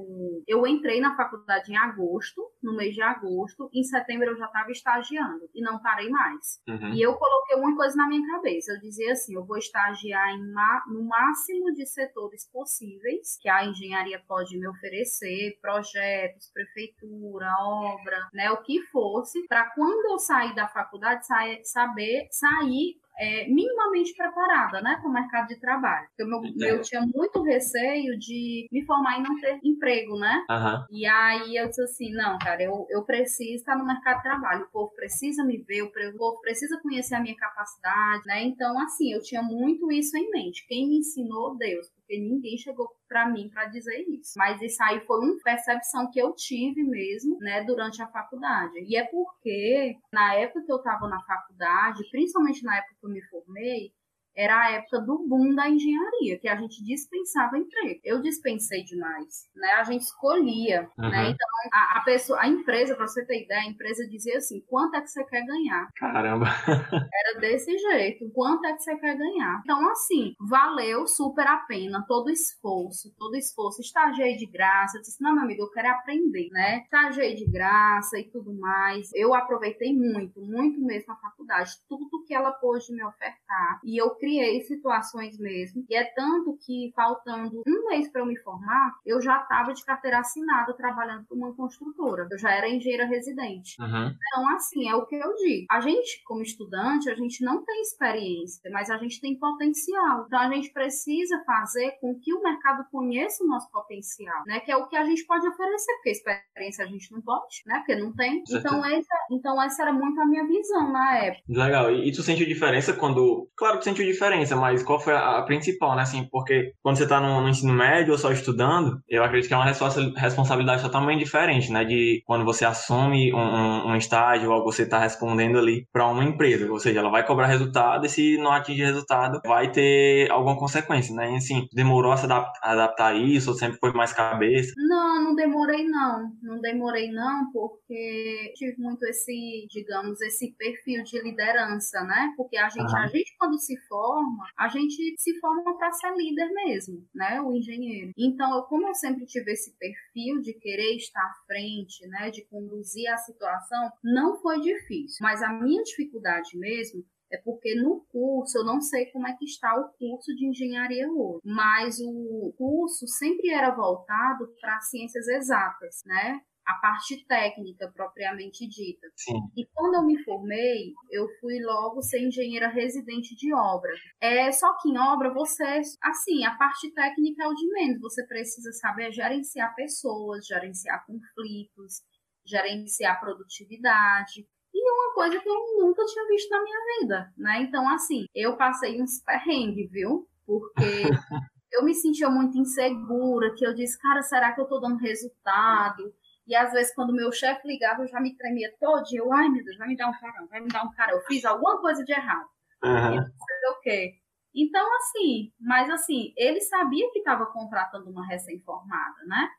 [0.47, 4.71] eu entrei na faculdade em agosto, no mês de agosto, em setembro eu já estava
[4.71, 6.61] estagiando e não parei mais.
[6.67, 6.93] Uhum.
[6.93, 8.71] E eu coloquei uma coisa na minha cabeça.
[8.71, 10.53] Eu dizia assim: eu vou estagiar em
[10.87, 18.51] no máximo de setores possíveis que a engenharia pode me oferecer, projetos, prefeitura, obra, né,
[18.51, 21.25] o que fosse, para quando eu sair da faculdade
[21.63, 26.07] saber sair é, minimamente preparada, né, para o mercado de trabalho.
[26.17, 30.43] Eu, meu, eu tinha muito receio de me formar e não ter emprego, né?
[30.49, 30.85] Uhum.
[30.89, 34.65] E aí eu disse assim, não, cara, eu, eu preciso estar no mercado de trabalho.
[34.65, 38.43] O povo precisa me ver, o povo precisa conhecer a minha capacidade, né?
[38.43, 40.65] Então, assim, eu tinha muito isso em mente.
[40.67, 44.33] Quem me ensinou, Deus porque ninguém chegou para mim para dizer isso.
[44.37, 48.73] Mas isso aí foi uma percepção que eu tive mesmo, né, durante a faculdade.
[48.85, 53.09] E é porque na época que eu estava na faculdade, principalmente na época que eu
[53.09, 53.91] me formei,
[54.35, 57.99] era a época do boom da engenharia, que a gente dispensava emprego.
[58.03, 59.71] Eu dispensei demais, né?
[59.73, 61.05] A gente escolhia, né?
[61.05, 61.09] uhum.
[61.09, 61.29] né?
[61.29, 64.95] Então, a, a, pessoa, a empresa, para você ter ideia, a empresa dizia assim, quanto
[64.95, 65.87] é que você quer ganhar?
[65.95, 66.45] Caramba!
[67.13, 69.61] Era desse jeito, quanto é que você quer ganhar?
[69.63, 73.81] Então, assim, valeu super a pena todo o esforço, todo o esforço.
[73.81, 76.81] Estagiei de graça, disse, não, meu amigo, eu quero aprender, né?
[76.83, 79.09] Estagiei de graça e tudo mais.
[79.13, 83.42] Eu aproveitei muito, muito mesmo a faculdade, tudo que ela pôde me ofertar.
[83.83, 85.85] E eu criei situações mesmo.
[85.89, 89.83] E é tanto que, faltando um mês para eu me formar, eu já estava de
[89.83, 92.27] carteira assinada trabalhando para uma construtora.
[92.31, 93.81] Eu já era engenheira residente.
[93.81, 94.15] Uhum.
[94.15, 95.65] Então, assim, é o que eu digo.
[95.69, 100.25] A gente, como estudante, a gente não tem experiência, mas a gente tem potencial.
[100.27, 104.59] Então, a gente precisa fazer com que o mercado conheça o nosso potencial, né?
[104.59, 107.77] Que é o que a gente pode oferecer, porque experiência a gente não pode, né?
[107.77, 108.43] Porque não tem.
[108.49, 111.43] Então essa, então, essa era muito a minha visão na época.
[111.47, 111.91] Legal.
[111.91, 113.42] E, e tu sentiu diferença quando.
[113.55, 116.03] Claro que sentiu diferença, mas qual foi a, a principal, né?
[116.03, 119.53] Assim, porque quando você está no, no, ensino médio ou só estudando, eu acredito que
[119.53, 121.83] é uma responsabilidade totalmente diferente, né?
[121.83, 126.23] De quando você assume um, um, um estágio ou você está respondendo ali para uma
[126.23, 130.57] empresa, ou seja, ela vai cobrar resultado e se não atingir resultado, vai ter alguma
[130.57, 131.31] consequência, né?
[131.33, 134.73] E, assim, demorou a se adaptar, adaptar a isso ou sempre foi mais cabeça?
[134.77, 136.31] Não, não demorei não.
[136.41, 142.33] Não demorei não, porque tive muito esse, digamos, esse perfil de liderança, né?
[142.35, 142.97] Porque a gente, uhum.
[142.97, 147.41] a gente quando se forma, a gente se forma para ser líder mesmo, né?
[147.41, 148.11] O engenheiro.
[148.17, 152.29] Então, eu, como eu sempre tive esse perfil de querer estar à frente, né?
[152.29, 155.17] De conduzir a situação, não foi difícil.
[155.21, 159.45] Mas a minha dificuldade mesmo é porque no curso, eu não sei como é que
[159.45, 166.03] está o curso de engenharia hoje, mas o curso sempre era voltado para ciências exatas,
[166.05, 166.41] né?
[166.65, 169.07] A parte técnica propriamente dita.
[169.15, 169.39] Sim.
[169.55, 173.91] E quando eu me formei, eu fui logo ser engenheira residente de obra.
[174.21, 178.01] É só que em obra você, assim, a parte técnica é o de menos.
[178.01, 182.01] Você precisa saber gerenciar pessoas, gerenciar conflitos,
[182.45, 184.47] gerenciar produtividade.
[184.73, 187.61] E uma coisa que eu nunca tinha visto na minha vida, né?
[187.61, 190.27] Então, assim, eu passei uns perrengues, viu?
[190.45, 190.79] Porque
[191.71, 196.13] eu me sentia muito insegura, que eu disse, cara, será que eu tô dando resultado?
[196.45, 199.03] E às vezes, quando meu chefe ligava, eu já me tremia todo.
[199.13, 201.15] Eu, ai meu Deus, vai me dar um carão, vai me dar um carão.
[201.15, 202.47] Eu fiz alguma coisa de errado.
[202.83, 203.19] Uhum.
[203.19, 204.13] o quê?
[204.53, 209.49] Então, assim, mas assim, ele sabia que estava contratando uma recém-formada, né?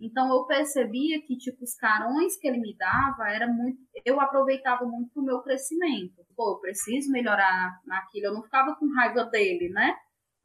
[0.00, 3.78] Então eu percebia que, tipo, os carões que ele me dava era muito.
[4.02, 6.24] Eu aproveitava muito o meu crescimento.
[6.34, 8.26] Pô, eu preciso melhorar naquilo.
[8.26, 9.94] Eu não ficava com raiva dele, né?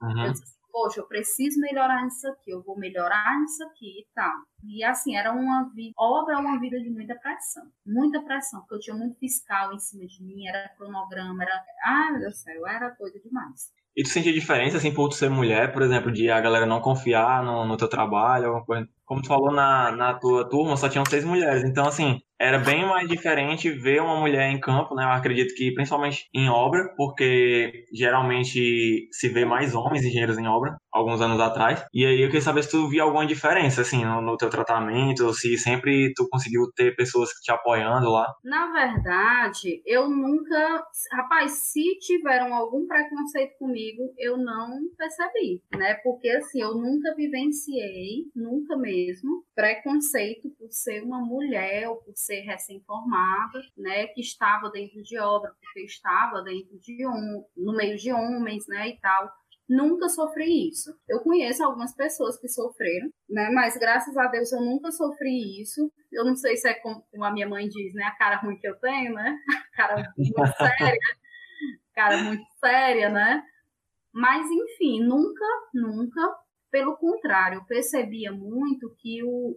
[0.02, 0.26] Uhum.
[0.26, 0.44] Eu disse,
[0.76, 4.34] poxa, eu preciso melhorar nisso aqui, eu vou melhorar nisso aqui e tal.
[4.62, 8.76] E assim, era uma vida, obra é uma vida de muita pressão, muita pressão, porque
[8.76, 12.40] eu tinha muito fiscal em cima de mim, era cronograma, era, ah, meu Deus do
[12.40, 13.72] céu, era coisa demais.
[13.96, 16.82] E tu sentia diferença, assim, por tu ser mulher, por exemplo, de a galera não
[16.82, 18.90] confiar no, no teu trabalho, alguma coisa?
[19.06, 21.64] Como tu falou, na, na tua turma só tinham seis mulheres.
[21.64, 25.04] Então, assim, era bem mais diferente ver uma mulher em campo, né?
[25.04, 30.76] Eu acredito que principalmente em obra, porque geralmente se vê mais homens engenheiros em obra,
[30.92, 31.86] alguns anos atrás.
[31.94, 35.26] E aí eu queria saber se tu via alguma diferença, assim, no, no teu tratamento,
[35.26, 38.28] ou se sempre tu conseguiu ter pessoas te apoiando lá.
[38.44, 40.84] Na verdade, eu nunca.
[41.14, 45.96] Rapaz, se tiveram algum preconceito comigo, eu não percebi, né?
[46.04, 48.95] Porque assim, eu nunca vivenciei, nunca mesmo,
[49.54, 55.52] preconceito por ser uma mulher ou por ser recém-formada, né, que estava dentro de obra,
[55.60, 59.32] porque estava dentro de um, no meio de homens, né, e tal.
[59.68, 60.96] Nunca sofri isso.
[61.10, 65.92] Eu conheço algumas pessoas que sofreram, né, mas graças a Deus eu nunca sofri isso.
[66.12, 68.68] Eu não sei se é como, a minha mãe diz, né, a cara ruim que
[68.68, 69.38] eu tenho, né,
[69.74, 71.00] cara muito séria,
[71.94, 73.44] cara muito séria, né,
[74.14, 76.45] mas enfim, nunca, nunca
[76.76, 79.56] pelo contrário, eu percebia muito que o,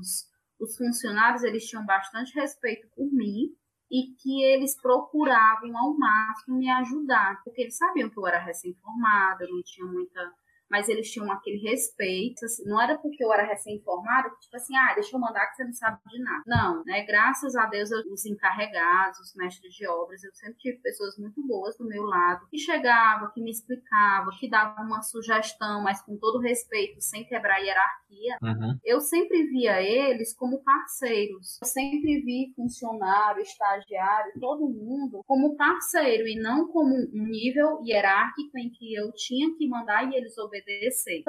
[0.00, 0.26] os,
[0.58, 3.54] os funcionários eles tinham bastante respeito por mim
[3.90, 9.46] e que eles procuravam ao máximo me ajudar, porque eles sabiam que eu era recém-formada,
[9.46, 10.32] não tinha muita
[10.70, 14.94] mas eles tinham aquele respeito, assim, não era porque eu era recém-formada, tipo assim, ah,
[14.94, 16.42] deixa eu mandar que você não sabe de nada.
[16.46, 17.04] Não, né?
[17.04, 21.76] Graças a Deus, os encarregados, os mestres de obras, eu sempre tive pessoas muito boas
[21.76, 26.40] do meu lado, que chegavam, que me explicavam, que davam uma sugestão, mas com todo
[26.40, 28.38] respeito, sem quebrar a hierarquia.
[28.42, 28.78] Uhum.
[28.84, 31.58] Eu sempre via eles como parceiros.
[31.62, 38.58] Eu sempre vi funcionário, estagiário, todo mundo como parceiro e não como um nível hierárquico
[38.58, 41.22] em que eu tinha que mandar e eles obedeciam obedecer.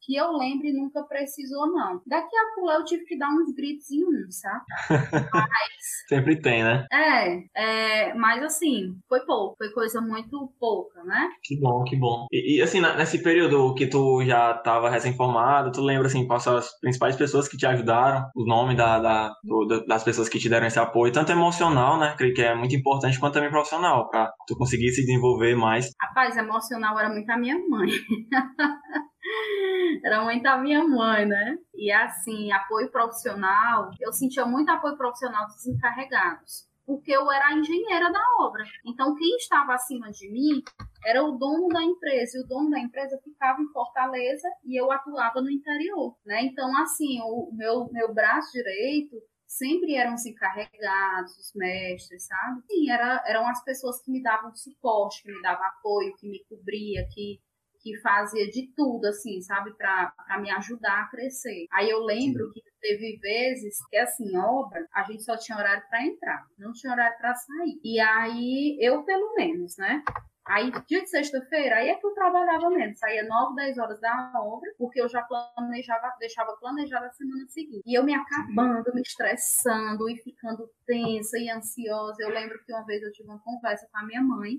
[0.00, 2.00] Que eu lembre, nunca precisou, não.
[2.06, 4.64] Daqui a pouco eu tive que dar uns gritos em um, sabe?
[4.90, 5.48] Mas...
[6.08, 6.86] Sempre tem, né?
[6.92, 9.56] É, é, mas assim, foi pouco.
[9.56, 11.28] Foi coisa muito pouca, né?
[11.42, 12.26] Que bom, que bom.
[12.32, 16.56] E, e assim, nesse período que tu já estava recém-formado, tu lembra, assim, quais são
[16.56, 18.28] as principais pessoas que te ajudaram?
[18.34, 22.14] O nome da, da do, das pessoas que te deram esse apoio, tanto emocional, né?
[22.16, 25.90] Creio que é muito importante, quanto também profissional, pra tu conseguir se desenvolver mais.
[26.00, 27.88] Rapaz, emocional era muito a minha mãe.
[30.04, 31.58] Era muito a minha mãe, né?
[31.74, 37.54] E assim, apoio profissional, eu sentia muito apoio profissional dos encarregados, porque eu era a
[37.54, 38.64] engenheira da obra.
[38.86, 40.62] Então, quem estava acima de mim
[41.04, 44.90] era o dono da empresa, e o dono da empresa ficava em Fortaleza e eu
[44.90, 46.42] atuava no interior, né?
[46.44, 52.62] Então, assim, o meu, meu braço direito sempre eram os encarregados, os mestres, sabe?
[52.66, 56.44] Sim, era, eram as pessoas que me davam suporte, que me davam apoio, que me
[56.44, 57.40] cobria, que
[57.88, 61.66] que fazia de tudo, assim, sabe, para me ajudar a crescer.
[61.72, 66.04] Aí eu lembro que teve vezes que, assim, obra, a gente só tinha horário para
[66.04, 67.80] entrar, não tinha horário para sair.
[67.82, 70.02] E aí, eu, pelo menos, né?
[70.46, 72.96] Aí, dia de sexta-feira, aí é que eu trabalhava mesmo.
[72.96, 77.82] Saía 9, 10 horas da obra, porque eu já planejava, deixava planejada a semana seguinte.
[77.86, 82.22] E eu me acabando, me estressando e ficando tensa e ansiosa.
[82.22, 84.54] Eu lembro que uma vez eu tive uma conversa com a minha mãe.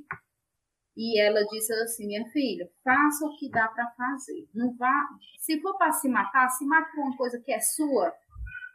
[1.01, 4.49] E ela disse assim, minha filha, faça o que dá para fazer.
[4.53, 5.07] Não vá,
[5.39, 8.13] se for para se matar, se mate com uma coisa que é sua,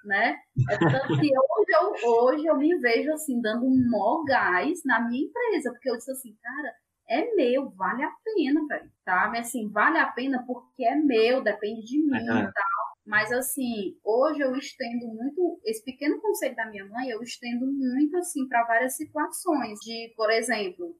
[0.06, 0.38] né?
[0.70, 5.06] É tanto que hoje eu, hoje eu me vejo assim, dando um maior gás na
[5.06, 6.74] minha empresa, porque eu disse assim, cara,
[7.10, 9.28] é meu, vale a pena, velho, tá?
[9.28, 12.84] Mas assim, vale a pena porque é meu, depende de mim e tal.
[13.04, 18.16] Mas assim, hoje eu estendo muito esse pequeno conselho da minha mãe, eu estendo muito
[18.16, 19.78] assim para várias situações.
[19.80, 20.96] De, por exemplo,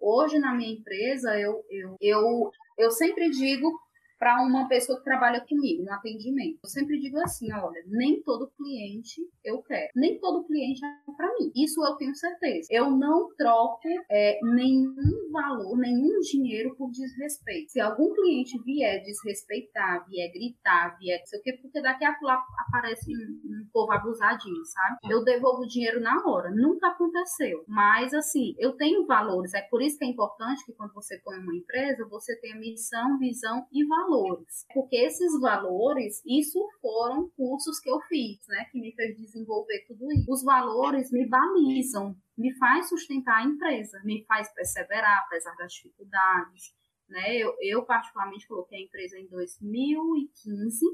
[0.00, 3.72] hoje na minha empresa eu eu, eu, eu sempre digo
[4.18, 6.58] para uma pessoa que trabalha comigo no atendimento.
[6.62, 11.28] Eu sempre digo assim, olha, nem todo cliente eu quero, nem todo cliente é para
[11.38, 11.52] mim.
[11.54, 12.68] Isso eu tenho certeza.
[12.70, 17.72] Eu não troco é, nenhum valor, nenhum dinheiro por desrespeito.
[17.72, 22.14] Se algum cliente vier desrespeitar, vier gritar, vier não sei o quê, porque daqui a
[22.14, 24.98] pouco aparece um, um povo abusadinho, sabe?
[25.10, 26.50] Eu devolvo o dinheiro na hora.
[26.50, 27.64] Nunca aconteceu.
[27.68, 29.54] Mas assim, eu tenho valores.
[29.54, 33.18] É por isso que é importante que quando você põe uma empresa, você tenha missão,
[33.18, 34.66] visão e valor valores.
[34.72, 40.10] Porque esses valores, isso foram cursos que eu fiz, né, que me fez desenvolver tudo
[40.12, 40.32] isso.
[40.32, 46.74] Os valores me balizam, me faz sustentar a empresa, me faz perseverar apesar das dificuldades,
[47.08, 47.36] né?
[47.36, 50.84] Eu, eu particularmente coloquei a empresa em 2015.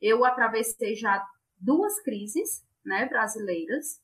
[0.00, 1.26] Eu atravessei já
[1.58, 4.00] duas crises, né, brasileiras,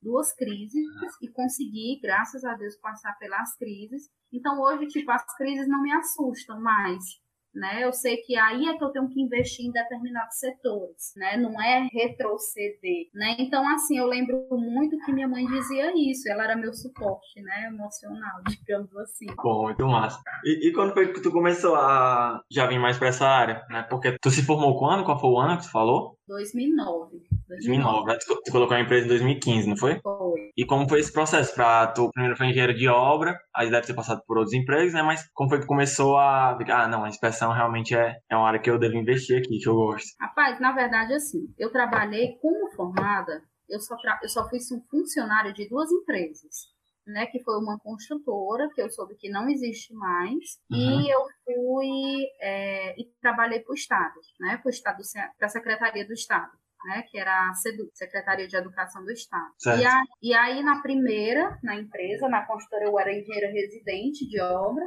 [0.00, 0.86] duas crises
[1.20, 4.10] e consegui, graças a Deus, passar pelas crises.
[4.32, 7.21] Então hoje, tipo, as crises não me assustam mais,
[7.54, 7.84] né?
[7.84, 11.36] Eu sei que aí é que eu tenho que investir em determinados setores, né?
[11.36, 13.36] Não é retroceder, né?
[13.38, 17.66] Então, assim, eu lembro muito que minha mãe dizia isso, ela era meu suporte, né?
[17.66, 19.26] Emocional, digamos assim.
[19.36, 20.20] Bom, muito massa.
[20.44, 23.82] E, e quando foi que tu começou a já vir mais para essa área, né?
[23.88, 25.04] Porque tu se formou quando?
[25.04, 26.16] Qual foi o ano que tu falou?
[26.26, 27.22] 2009.
[27.56, 28.18] 2009, né?
[28.18, 30.00] Tu, tu colocou a empresa em 2015, não foi?
[30.00, 30.50] Foi.
[30.56, 31.54] E como foi esse processo?
[31.54, 35.02] Pra, tu primeiro foi engenheiro de obra, aí deve ter passado por outros empregos, né?
[35.02, 36.58] Mas como foi que começou a...
[36.70, 39.68] Ah, não, a inspeção realmente é, é uma área que eu devo investir aqui, que
[39.68, 40.08] eu gosto.
[40.20, 44.18] Rapaz, na verdade, assim, eu trabalhei como formada, eu só, tra...
[44.22, 46.72] eu só fui um funcionário de duas empresas
[47.06, 51.00] né, que foi uma construtora, que eu soube que não existe mais, uhum.
[51.00, 55.02] e eu fui é, e trabalhei para o Estado, né, para o Estado,
[55.36, 56.52] para a Secretaria do Estado.
[56.84, 59.52] Né, que era a SEDU, Secretaria de Educação do Estado.
[59.64, 64.40] E, a, e, aí, na primeira, na empresa, na construtora, eu era engenheira residente de
[64.40, 64.84] obra,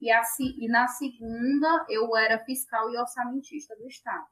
[0.00, 4.26] e, a, e na segunda, eu era fiscal e orçamentista do Estado.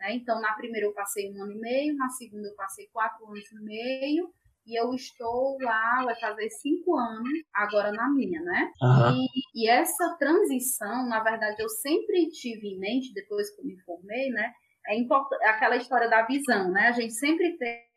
[0.00, 0.14] Né?
[0.14, 3.52] Então, na primeira, eu passei um ano e meio, na segunda, eu passei quatro anos
[3.52, 4.32] e meio,
[4.66, 8.72] e eu estou lá, vai fazer cinco anos agora na minha, né?
[8.80, 9.14] Uhum.
[9.14, 13.78] E, e, essa transição, na verdade, eu sempre tive em mente, depois que eu me
[13.82, 14.52] formei, né?
[14.86, 16.88] É importante, aquela história da visão, né?
[16.88, 17.88] A gente sempre ter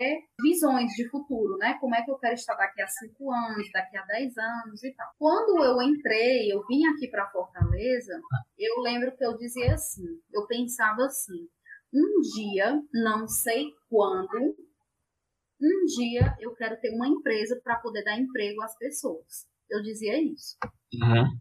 [0.42, 1.78] visões de futuro, né?
[1.82, 4.94] Como é que eu quero estar daqui a cinco anos, daqui a dez anos e
[4.94, 5.08] tal.
[5.20, 8.22] Quando eu entrei, eu vim aqui para Fortaleza,
[8.58, 11.50] eu lembro que eu dizia assim, eu pensava assim,
[11.94, 14.56] um dia, não sei quando,
[15.62, 19.48] um dia eu quero ter uma empresa para poder dar emprego às pessoas.
[19.70, 20.56] Eu dizia isso.
[20.94, 21.38] Uhum.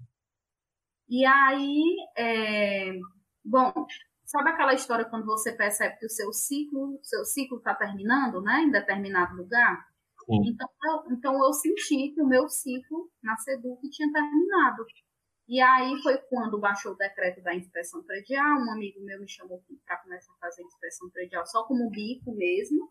[1.08, 1.82] E aí,
[2.16, 2.92] é...
[3.44, 3.72] bom,
[4.26, 8.62] sabe aquela história quando você percebe que o seu ciclo, seu ciclo está terminando, né,
[8.62, 9.86] em determinado lugar?
[10.28, 14.84] Então eu, então eu senti que o meu ciclo na Seduc tinha terminado.
[15.48, 19.62] E aí foi quando baixou o decreto da inspeção predial, um amigo meu me chamou
[19.86, 22.90] para começar a fazer inspeção predial só como bico mesmo.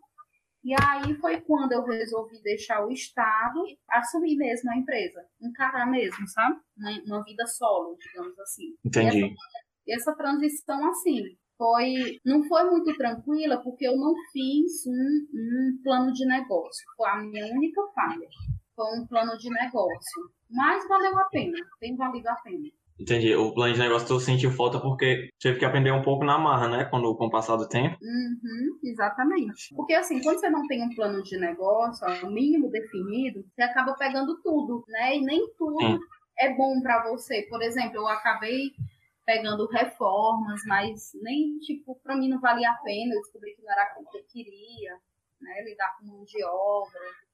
[0.64, 6.28] E aí foi quando eu resolvi deixar o Estado, assumir mesmo a empresa, encarar mesmo,
[6.28, 6.60] sabe?
[6.76, 8.76] Uma, uma vida solo, digamos assim.
[8.84, 9.20] Entendi.
[9.20, 9.36] E essa,
[9.86, 11.22] e essa, transição, assim,
[11.58, 16.84] foi não foi muito tranquila, porque eu não fiz um, um plano de negócio.
[16.98, 18.28] Foi a minha única falha.
[18.76, 20.30] Foi um plano de negócio.
[20.50, 22.70] Mas valeu a pena, tem valido a pena.
[23.00, 23.36] Entendi.
[23.36, 26.70] O plano de negócio tu sentiu falta porque teve que aprender um pouco na marra,
[26.70, 26.86] né?
[26.86, 27.98] Quando, com o passar do tempo.
[28.02, 29.76] Uhum, exatamente.
[29.76, 33.94] Porque assim, quando você não tem um plano de negócio, o mínimo definido, você acaba
[33.96, 35.18] pegando tudo, né?
[35.18, 36.00] E nem tudo Sim.
[36.40, 37.42] é bom para você.
[37.50, 38.72] Por exemplo, eu acabei
[39.26, 43.14] pegando reformas, mas nem, tipo, para mim não valia a pena.
[43.14, 44.94] Eu descobri que não era aquilo que eu queria,
[45.42, 45.64] né?
[45.64, 47.25] Lidar com mão de obra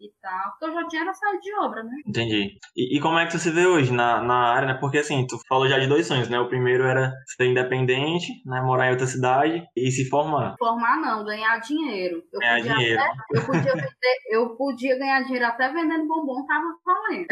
[0.00, 0.50] e tal.
[0.52, 1.90] Porque eu já tinha saído de obra, né?
[2.06, 2.58] Entendi.
[2.76, 4.74] E, e, como é que tu se vê hoje na, na área, né?
[4.74, 6.38] Porque assim, tu falou já de dois sonhos, né?
[6.38, 8.60] O primeiro era ser independente, né?
[8.60, 10.56] Morar em outra cidade e se formar.
[10.58, 12.22] Formar não, ganhar dinheiro.
[12.32, 13.00] Eu ganhar dinheiro.
[13.00, 17.26] Até, eu, podia vender, eu podia ganhar dinheiro até vendendo bombom, tava valendo.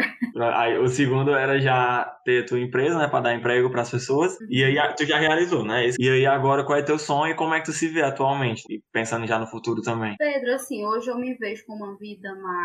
[0.55, 3.07] Aí, o segundo era já ter tua empresa, né?
[3.07, 4.39] Pra dar emprego pras pessoas.
[4.39, 4.47] Uhum.
[4.49, 5.89] E aí tu já realizou, né?
[5.97, 8.63] E aí agora qual é teu sonho e como é que tu se vê atualmente?
[8.69, 10.15] E pensando já no futuro também.
[10.17, 12.56] Pedro, assim, hoje eu me vejo com uma vida mais,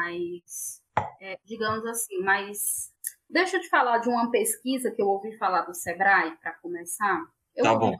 [1.20, 2.92] é, digamos assim, mais.
[3.28, 7.24] Deixa eu te falar de uma pesquisa que eu ouvi falar do Sebrae, para começar.
[7.56, 7.94] Eu tá bom.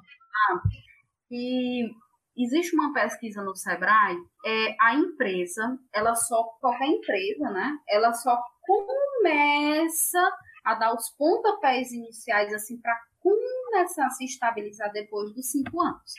[1.31, 1.91] e
[2.37, 7.79] existe uma pesquisa no Sebrae, é a empresa, ela só, qualquer empresa, né?
[7.89, 15.33] Ela só começa a dar os pontapés iniciais, assim, para começar a se estabilizar depois
[15.35, 16.13] dos cinco anos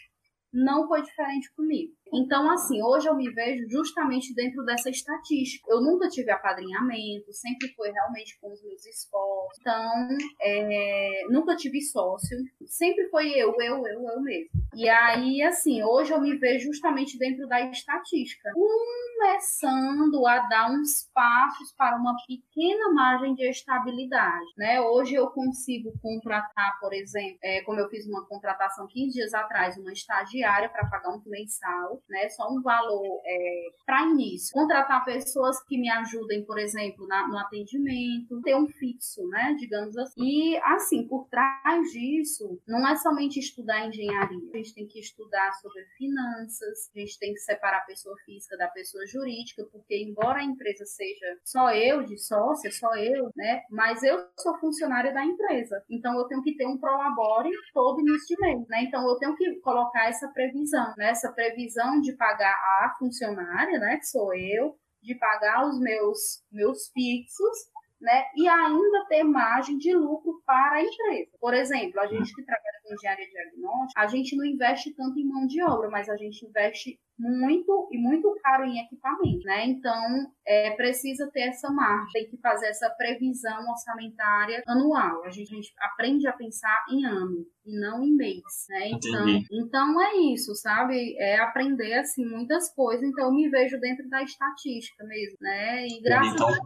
[0.54, 1.94] não foi diferente comigo.
[2.14, 5.66] Então, assim, hoje eu me vejo justamente dentro dessa estatística.
[5.72, 9.60] Eu nunca tive apadrinhamento, sempre foi realmente com os meus esforços.
[9.60, 10.08] Então,
[10.42, 12.38] é, nunca tive sócio,
[12.68, 14.50] sempre foi eu, eu, eu, eu mesmo.
[14.76, 21.10] E aí, assim, hoje eu me vejo justamente dentro da estatística, começando a dar uns
[21.14, 24.82] passos para uma pequena margem de estabilidade, né?
[24.82, 29.78] Hoje eu consigo contratar, por exemplo, é, como eu fiz uma contratação 15 dias atrás,
[29.78, 32.30] uma estagiária para pagar um mensal, né?
[32.30, 34.54] Só um valor é, para início.
[34.54, 39.56] Contratar pessoas que me ajudem, por exemplo, na, no atendimento, ter um fixo, né?
[39.60, 40.22] Digamos assim.
[40.22, 44.50] E assim, por trás disso, não é somente estudar engenharia.
[44.54, 48.58] A gente tem que estudar sobre finanças, a gente tem que separar a pessoa física
[48.58, 53.64] da pessoa jurídica, porque embora a empresa seja só eu de sócia, só eu, né?
[53.70, 55.84] Mas eu sou funcionária da empresa.
[55.90, 58.84] Então eu tenho que ter um prolabore todo início de mês, né?
[58.84, 61.10] Então eu tenho que colocar essa previsão, né?
[61.10, 63.98] Essa previsão de pagar a funcionária, né?
[63.98, 67.58] Que sou eu, de pagar os meus, meus fixos,
[68.00, 68.26] né?
[68.36, 71.32] E ainda ter margem de lucro para a empresa.
[71.40, 75.28] Por exemplo, a gente que trabalha com engenharia diagnóstica, a gente não investe tanto em
[75.28, 79.66] mão de obra, mas a gente investe muito e muito caro em equipamento, né?
[79.68, 85.24] Então, é, precisa ter essa margem, tem que fazer essa previsão orçamentária anual.
[85.24, 88.90] A gente, a gente aprende a pensar em ano e não em mês, né?
[88.90, 91.16] Então, então é isso, sabe?
[91.18, 93.04] É aprender assim muitas coisas.
[93.04, 95.88] Então, eu me vejo dentro da estatística mesmo, né?
[95.88, 96.48] E graças então...
[96.48, 96.64] a Deus.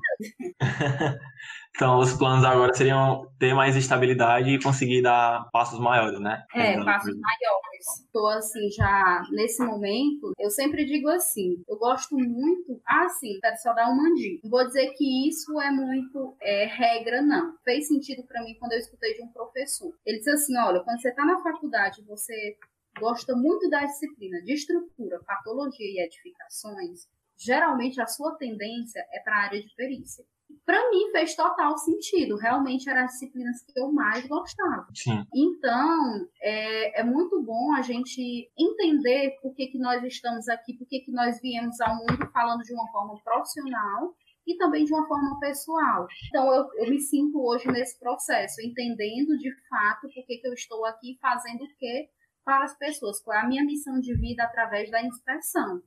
[1.78, 6.44] então, os planos agora seriam ter mais estabilidade e conseguir dar passos maiores, né?
[6.52, 8.02] É, passos maiores.
[8.04, 13.56] Estou assim já nesse momento eu sempre digo assim, eu gosto muito, ah, sim, quero
[13.58, 14.40] só dar um mandinho.
[14.44, 17.56] Não vou dizer que isso é muito é, regra, não.
[17.64, 19.94] Fez sentido para mim quando eu escutei de um professor.
[20.04, 22.58] Ele disse assim, olha, quando você está na faculdade, você
[23.00, 27.08] gosta muito da disciplina de estrutura, patologia e edificações,
[27.38, 30.26] geralmente a sua tendência é para a área de perícia
[30.66, 32.36] para mim fez total sentido.
[32.36, 34.88] Realmente eram as disciplinas que eu mais gostava.
[34.94, 35.24] Sim.
[35.34, 40.88] Então, é, é muito bom a gente entender por que, que nós estamos aqui, por
[40.88, 44.14] que, que nós viemos ao mundo falando de uma forma profissional
[44.46, 46.08] e também de uma forma pessoal.
[46.28, 50.54] Então, eu, eu me sinto hoje nesse processo, entendendo de fato por que, que eu
[50.54, 52.10] estou aqui fazendo o que
[52.46, 55.82] para as pessoas, qual é a minha missão de vida através da inspeção.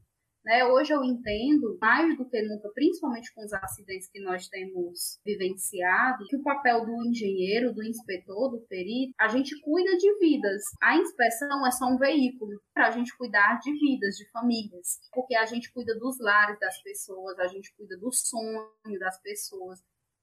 [0.44, 0.64] Né?
[0.64, 6.24] Hoje eu entendo, mais do que nunca, principalmente com os acidentes que nós temos vivenciado,
[6.26, 10.62] que o papel do engenheiro, do inspetor, do perito, a gente cuida de vidas.
[10.82, 15.34] A inspeção é só um veículo para a gente cuidar de vidas, de famílias, porque
[15.34, 19.80] a gente cuida dos lares das pessoas, a gente cuida do sonho das pessoas,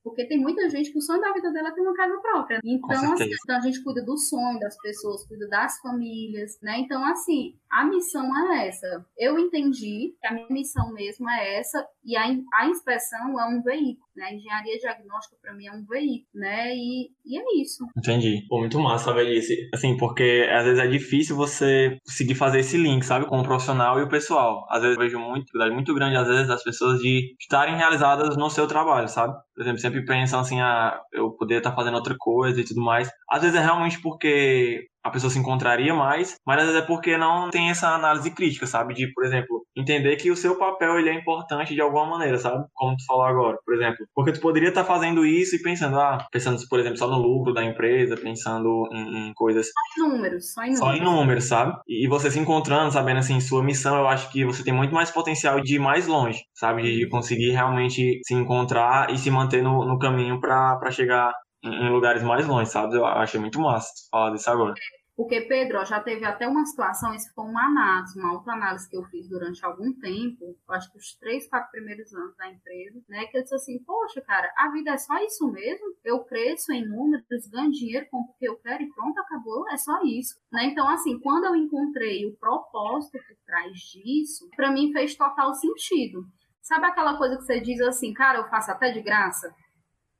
[0.08, 2.60] porque tem muita gente que o sonho da vida dela é ter uma casa própria.
[2.64, 6.80] Então, assim, então, a gente cuida do sonho das pessoas, cuida das famílias, né?
[6.80, 9.06] Então, assim, a missão é essa.
[9.18, 13.62] Eu entendi que a minha missão mesmo é essa, e a, a inspeção é um
[13.62, 14.34] veículo, né?
[14.34, 16.76] Engenharia diagnóstica para mim é um veículo, né?
[16.76, 17.86] E, e é isso.
[17.98, 18.46] Entendi.
[18.50, 19.70] Pô, muito massa, velhice.
[19.74, 23.26] Assim, porque às vezes é difícil você conseguir fazer esse link, sabe?
[23.28, 24.66] Com o profissional e o pessoal.
[24.70, 28.50] Às vezes eu vejo muito, muito grande, às vezes, das pessoas de estarem realizadas no
[28.50, 29.34] seu trabalho, sabe?
[29.54, 33.10] Por exemplo, sempre pensam assim, ah, eu poderia estar fazendo outra coisa e tudo mais.
[33.30, 37.18] Às vezes é realmente porque a pessoa se encontraria mais, mas às vezes é porque
[37.18, 38.94] não tem essa análise crítica, sabe?
[38.94, 42.66] De, por exemplo, entender que o seu papel ele é importante de alguma maneira, sabe?
[42.74, 44.06] Como tu falou agora, por exemplo.
[44.14, 47.54] Porque tu poderia estar fazendo isso e pensando, ah, pensando, por exemplo, só no lucro
[47.54, 49.68] da empresa, pensando em, em coisas.
[49.68, 50.80] Só em números, só em números.
[50.80, 51.80] Só em números, sabe?
[51.88, 55.12] E você se encontrando, sabendo assim, sua missão, eu acho que você tem muito mais
[55.12, 56.82] potencial de ir mais longe, sabe?
[56.82, 61.34] De conseguir realmente se encontrar e se manter no, no caminho para chegar
[61.64, 62.96] em lugares mais longe, sabe?
[62.96, 64.74] Eu achei muito massa falar disso agora.
[65.18, 69.04] Porque, Pedro, já teve até uma situação, isso foi uma análise, uma autoanálise que eu
[69.06, 73.26] fiz durante algum tempo, acho que os três, quatro primeiros anos da empresa, né?
[73.26, 75.96] Que eu disse assim, poxa, cara, a vida é só isso mesmo?
[76.06, 79.78] Eu cresço em números, ganho dinheiro, compro o que eu quero e pronto, acabou, é
[79.78, 80.36] só isso.
[80.52, 80.66] Né?
[80.66, 86.28] Então, assim, quando eu encontrei o propósito por trás disso, para mim fez total sentido.
[86.62, 89.52] Sabe aquela coisa que você diz assim, cara, eu faço até de graça?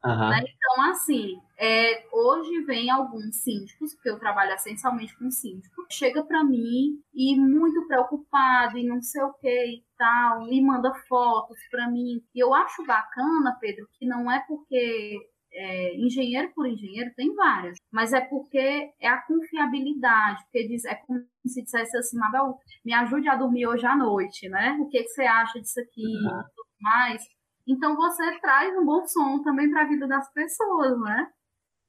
[0.08, 0.30] Uhum.
[0.30, 0.44] Né?
[0.44, 6.44] Então, assim, é, hoje vem alguns síndicos, porque eu trabalho essencialmente com síndico, chega para
[6.44, 11.90] mim e muito preocupado e não sei o que e tal, e manda fotos para
[11.90, 12.22] mim.
[12.34, 15.18] E eu acho bacana, Pedro, que não é porque
[15.52, 20.96] é, engenheiro por engenheiro tem várias, mas é porque é a confiabilidade, porque diz, é
[20.96, 24.78] como se dissesse assim, Mabel, me ajude a dormir hoje à noite, né?
[24.80, 26.06] O que, que você acha disso aqui?
[26.06, 26.44] Uhum.
[26.80, 27.24] mais
[27.68, 31.30] então você traz um bom som também para a vida das pessoas, né?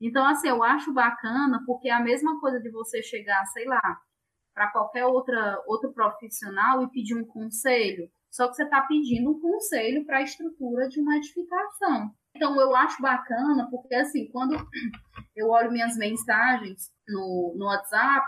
[0.00, 4.00] Então, assim, eu acho bacana, porque é a mesma coisa de você chegar, sei lá,
[4.54, 9.40] para qualquer outra, outro profissional e pedir um conselho, só que você está pedindo um
[9.40, 12.10] conselho para a estrutura de uma edificação.
[12.36, 14.56] Então, eu acho bacana, porque, assim, quando
[15.34, 18.26] eu olho minhas mensagens no, no WhatsApp,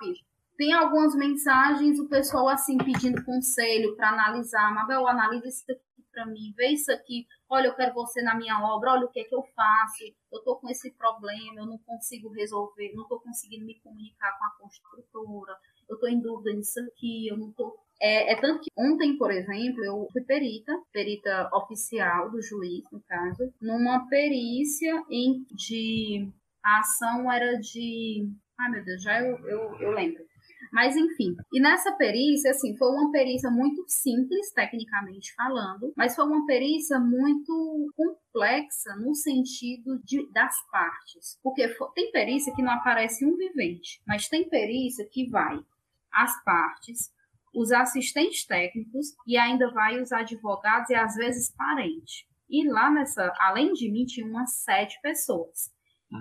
[0.57, 4.75] tem algumas mensagens, o pessoal, assim, pedindo conselho para analisar.
[4.75, 5.81] Mabel, analisa isso aqui
[6.11, 9.21] para mim, vê isso aqui, olha, eu quero você na minha obra, olha o que
[9.21, 13.21] é que eu faço, eu estou com esse problema, eu não consigo resolver, não estou
[13.21, 15.57] conseguindo me comunicar com a construtora,
[15.89, 17.77] eu estou em dúvida nisso aqui, eu não estou.
[18.01, 23.01] É, é, tanto que ontem, por exemplo, eu fui perita, perita oficial do juiz, no
[23.03, 26.29] caso, numa perícia em de.
[26.65, 28.31] A ação era de.
[28.59, 30.30] Ai, meu Deus, já eu, eu, eu lembro
[30.73, 36.25] mas enfim, e nessa perícia, assim, foi uma perícia muito simples, tecnicamente falando, mas foi
[36.25, 41.39] uma perícia muito complexa no sentido de, das partes.
[41.43, 45.59] Porque tem perícia que não aparece um vivente, mas tem perícia que vai
[46.12, 47.12] as partes,
[47.55, 52.27] os assistentes técnicos e ainda vai os advogados e às vezes parente.
[52.49, 55.71] E lá nessa, além de mim, tinha umas sete pessoas.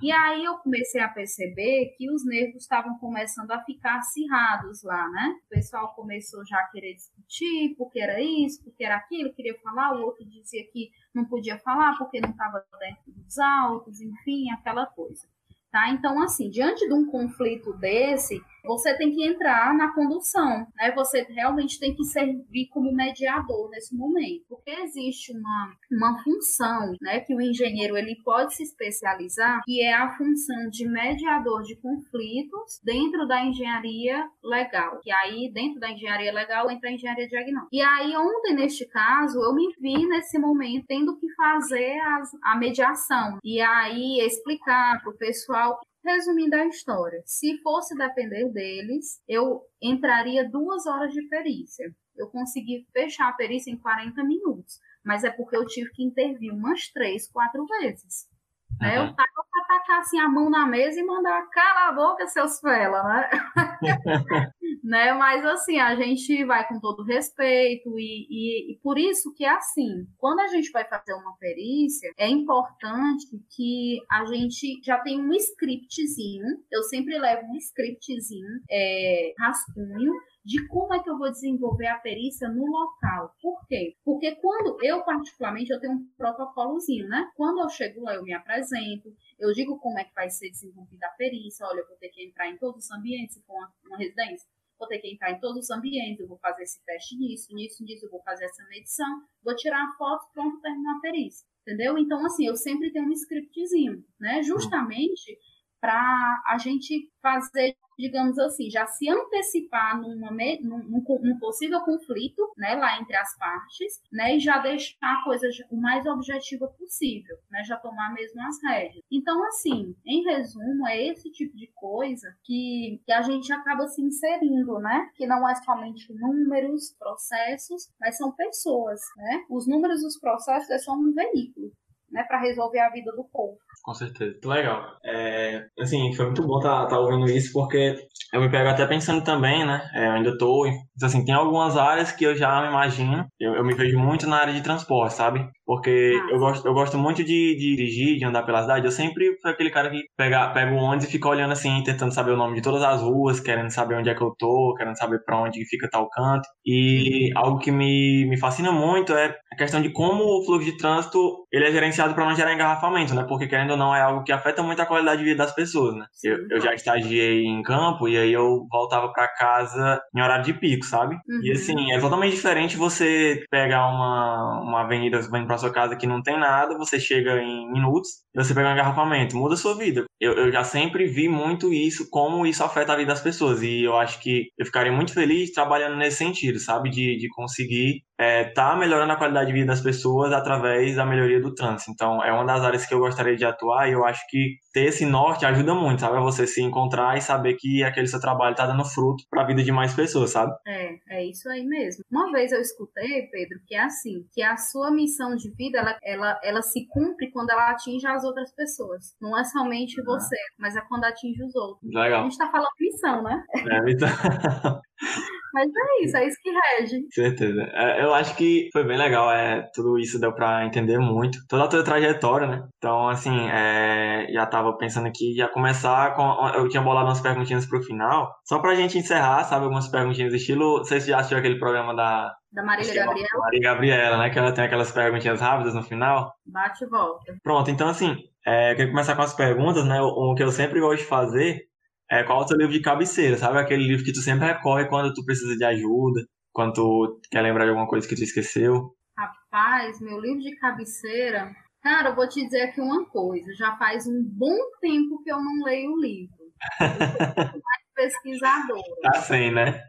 [0.01, 5.09] E aí eu comecei a perceber que os nervos estavam começando a ficar acirrados lá,
[5.09, 5.35] né?
[5.45, 9.95] O pessoal começou já a querer discutir, porque era isso, porque era aquilo, queria falar,
[9.95, 14.85] o outro dizia que não podia falar porque não estava dentro dos autos, enfim, aquela
[14.85, 15.27] coisa.
[15.71, 15.89] Tá?
[15.89, 20.91] Então, assim, diante de um conflito desse, você tem que entrar na condução, né?
[20.95, 27.19] Você realmente tem que servir como mediador nesse momento, porque existe uma, uma função, né,
[27.21, 32.79] que o engenheiro ele pode se especializar, que é a função de mediador de conflitos
[32.83, 34.99] dentro da engenharia legal.
[35.01, 37.69] Que aí dentro da engenharia legal entra a engenharia diagnóstica.
[37.71, 42.57] E aí ontem neste caso eu me vi nesse momento tendo que fazer as, a
[42.57, 49.61] mediação e aí explicar para o pessoal Resumindo a história, se fosse depender deles, eu
[49.81, 51.93] entraria duas horas de perícia.
[52.15, 56.53] Eu consegui fechar a perícia em 40 minutos, mas é porque eu tive que intervir
[56.53, 58.27] umas três, quatro vezes.
[58.71, 58.87] Uhum.
[58.87, 58.97] Né?
[58.97, 62.59] Eu tava para tacar assim, a mão na mesa e mandar cala a boca, seus
[62.59, 63.29] fela, né?
[64.83, 65.13] né?
[65.13, 69.49] Mas assim, a gente vai com todo respeito e, e, e, por isso que é
[69.49, 75.21] assim, quando a gente vai fazer uma perícia, é importante que a gente já tenha
[75.21, 80.13] um scriptzinho, eu sempre levo um scriptzinho, é, rascunho,
[80.43, 83.35] de como é que eu vou desenvolver a perícia no local.
[83.41, 83.95] Por quê?
[84.03, 87.29] Porque quando eu, particularmente, eu tenho um protocolozinho, né?
[87.35, 91.05] Quando eu chego lá, eu me apresento, eu digo como é que vai ser desenvolvida
[91.05, 94.47] a perícia, olha, eu vou ter que entrar em todos os ambientes, uma, uma residência,
[94.79, 97.83] vou ter que entrar em todos os ambientes, eu vou fazer esse teste nisso, nisso,
[97.83, 101.45] nisso, eu vou fazer essa medição, vou tirar a foto, pronto, terminar a perícia.
[101.61, 101.97] Entendeu?
[101.97, 104.41] Então, assim, eu sempre tenho um scriptzinho, né?
[104.41, 105.37] Justamente
[105.79, 110.31] para a gente fazer digamos assim, já se antecipar numa,
[110.61, 115.49] num, num, possível conflito, né, lá entre as partes, né, e já deixar a coisa
[115.69, 119.03] o mais objetiva possível, né, já tomar mesmo as rédeas.
[119.11, 124.01] Então, assim, em resumo, é esse tipo de coisa que, que a gente acaba se
[124.01, 130.17] inserindo, né, que não é somente números, processos, mas são pessoas, né, os números dos
[130.17, 131.71] processos só um veículo,
[132.11, 133.57] né, para resolver a vida do povo.
[133.83, 134.31] Com certeza.
[134.31, 134.97] Muito legal.
[135.03, 137.95] É, assim, foi muito bom estar tá, tá ouvindo isso, porque
[138.33, 139.89] eu me pego até pensando também, né?
[139.93, 140.65] É, eu ainda estou.
[141.01, 144.37] Assim, tem algumas áreas que eu já me imagino, eu, eu, me vejo muito na
[144.37, 145.47] área de transporte, sabe?
[145.69, 148.87] Porque ah, eu, gosto, eu gosto muito de, de, dirigir, de andar pela cidade.
[148.87, 152.11] Eu sempre fui aquele cara que pega, pega o ônibus e fica olhando assim, tentando
[152.11, 154.97] saber o nome de todas as ruas, querendo saber onde é que eu tô, querendo
[154.97, 156.49] saber pra onde fica tal canto.
[156.65, 157.39] E uhum.
[157.39, 161.45] algo que me, me fascina muito é a questão de como o fluxo de trânsito
[161.51, 163.23] ele é gerenciado para não gerar engarrafamento, né?
[163.29, 165.93] Porque querendo ou não é algo que afeta muito a qualidade de vida das pessoas,
[165.93, 166.05] né?
[166.23, 170.53] Eu, eu já estagiei em campo e aí eu voltava para casa em horário de
[170.53, 171.13] pico, sabe?
[171.13, 171.41] Uhum.
[171.43, 176.21] E assim, é totalmente diferente você pegar uma, uma avenida pra sua casa que não
[176.21, 180.05] tem nada, você chega em minutos e você pega um engarrafamento, muda a sua vida.
[180.19, 183.61] Eu, eu já sempre vi muito isso, como isso afeta a vida das pessoas.
[183.61, 186.89] E eu acho que eu ficaria muito feliz trabalhando nesse sentido, sabe?
[186.89, 191.39] De, de conseguir é, tá melhorando a qualidade de vida das pessoas através da melhoria
[191.39, 191.89] do trânsito.
[191.89, 194.87] Então, é uma das áreas que eu gostaria de atuar e eu acho que ter
[194.87, 196.17] esse norte ajuda muito, sabe?
[196.17, 199.45] A você se encontrar e saber que aquele seu trabalho tá dando fruto para a
[199.45, 200.53] vida de mais pessoas, sabe?
[200.67, 202.03] É, é isso aí mesmo.
[202.11, 205.97] Uma vez eu escutei, Pedro, que é assim, que a sua missão de vida, ela,
[206.03, 209.15] ela, ela se cumpre quando ela atinge as outras pessoas.
[209.21, 211.89] Não é somente você, mas é quando atinge os outros.
[211.89, 212.19] Legal.
[212.19, 213.43] A gente tá falando missão, né?
[213.55, 214.09] É, então...
[215.53, 217.05] Mas é isso, é isso que rege.
[217.11, 217.61] Certeza.
[217.73, 221.39] É, eu acho que foi bem legal, é, tudo isso deu pra entender muito.
[221.47, 222.67] Toda a tua trajetória, né?
[222.77, 226.23] Então, assim, é, já tava pensando aqui, já começar com.
[226.55, 229.63] Eu tinha bolado umas perguntinhas pro final, só pra gente encerrar, sabe?
[229.63, 230.77] Algumas perguntinhas estilo.
[230.77, 232.33] Não sei se já assistiu aquele programa da.
[232.51, 233.39] Da Marília é Gabriela.
[233.39, 234.29] Marília Gabriela, né?
[234.29, 236.33] Que ela tem aquelas perguntinhas rápidas no final.
[236.45, 237.35] Bate e volta.
[237.43, 240.01] Pronto, então, assim, é, eu queria começar com as perguntas, né?
[240.01, 241.68] O, o que eu sempre gosto de fazer
[242.09, 243.59] é, qual o seu livro de cabeceira, sabe?
[243.59, 247.65] Aquele livro que tu sempre recorre quando tu precisa de ajuda, quando tu quer lembrar
[247.65, 248.95] de alguma coisa que tu esqueceu.
[249.17, 251.51] Rapaz, meu livro de cabeceira.
[251.81, 253.53] Cara, eu vou te dizer aqui uma coisa.
[253.53, 256.35] Já faz um bom tempo que eu não leio o livro.
[256.79, 256.79] Eu
[257.63, 258.81] mais pesquisadora.
[259.01, 259.83] Tá sem, né?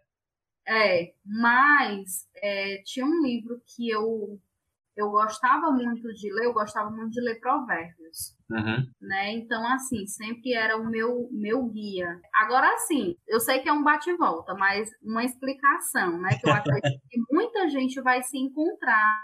[0.69, 4.39] É, mas é, tinha um livro que eu
[4.97, 8.37] eu gostava muito de ler, eu gostava muito de ler provérbios.
[8.51, 8.87] Uhum.
[9.01, 9.33] Né?
[9.33, 12.21] Então, assim, sempre era o meu, meu guia.
[12.35, 16.31] Agora, assim, eu sei que é um bate-volta, mas uma explicação, né?
[16.39, 19.23] Que eu acredito que muita gente vai se encontrar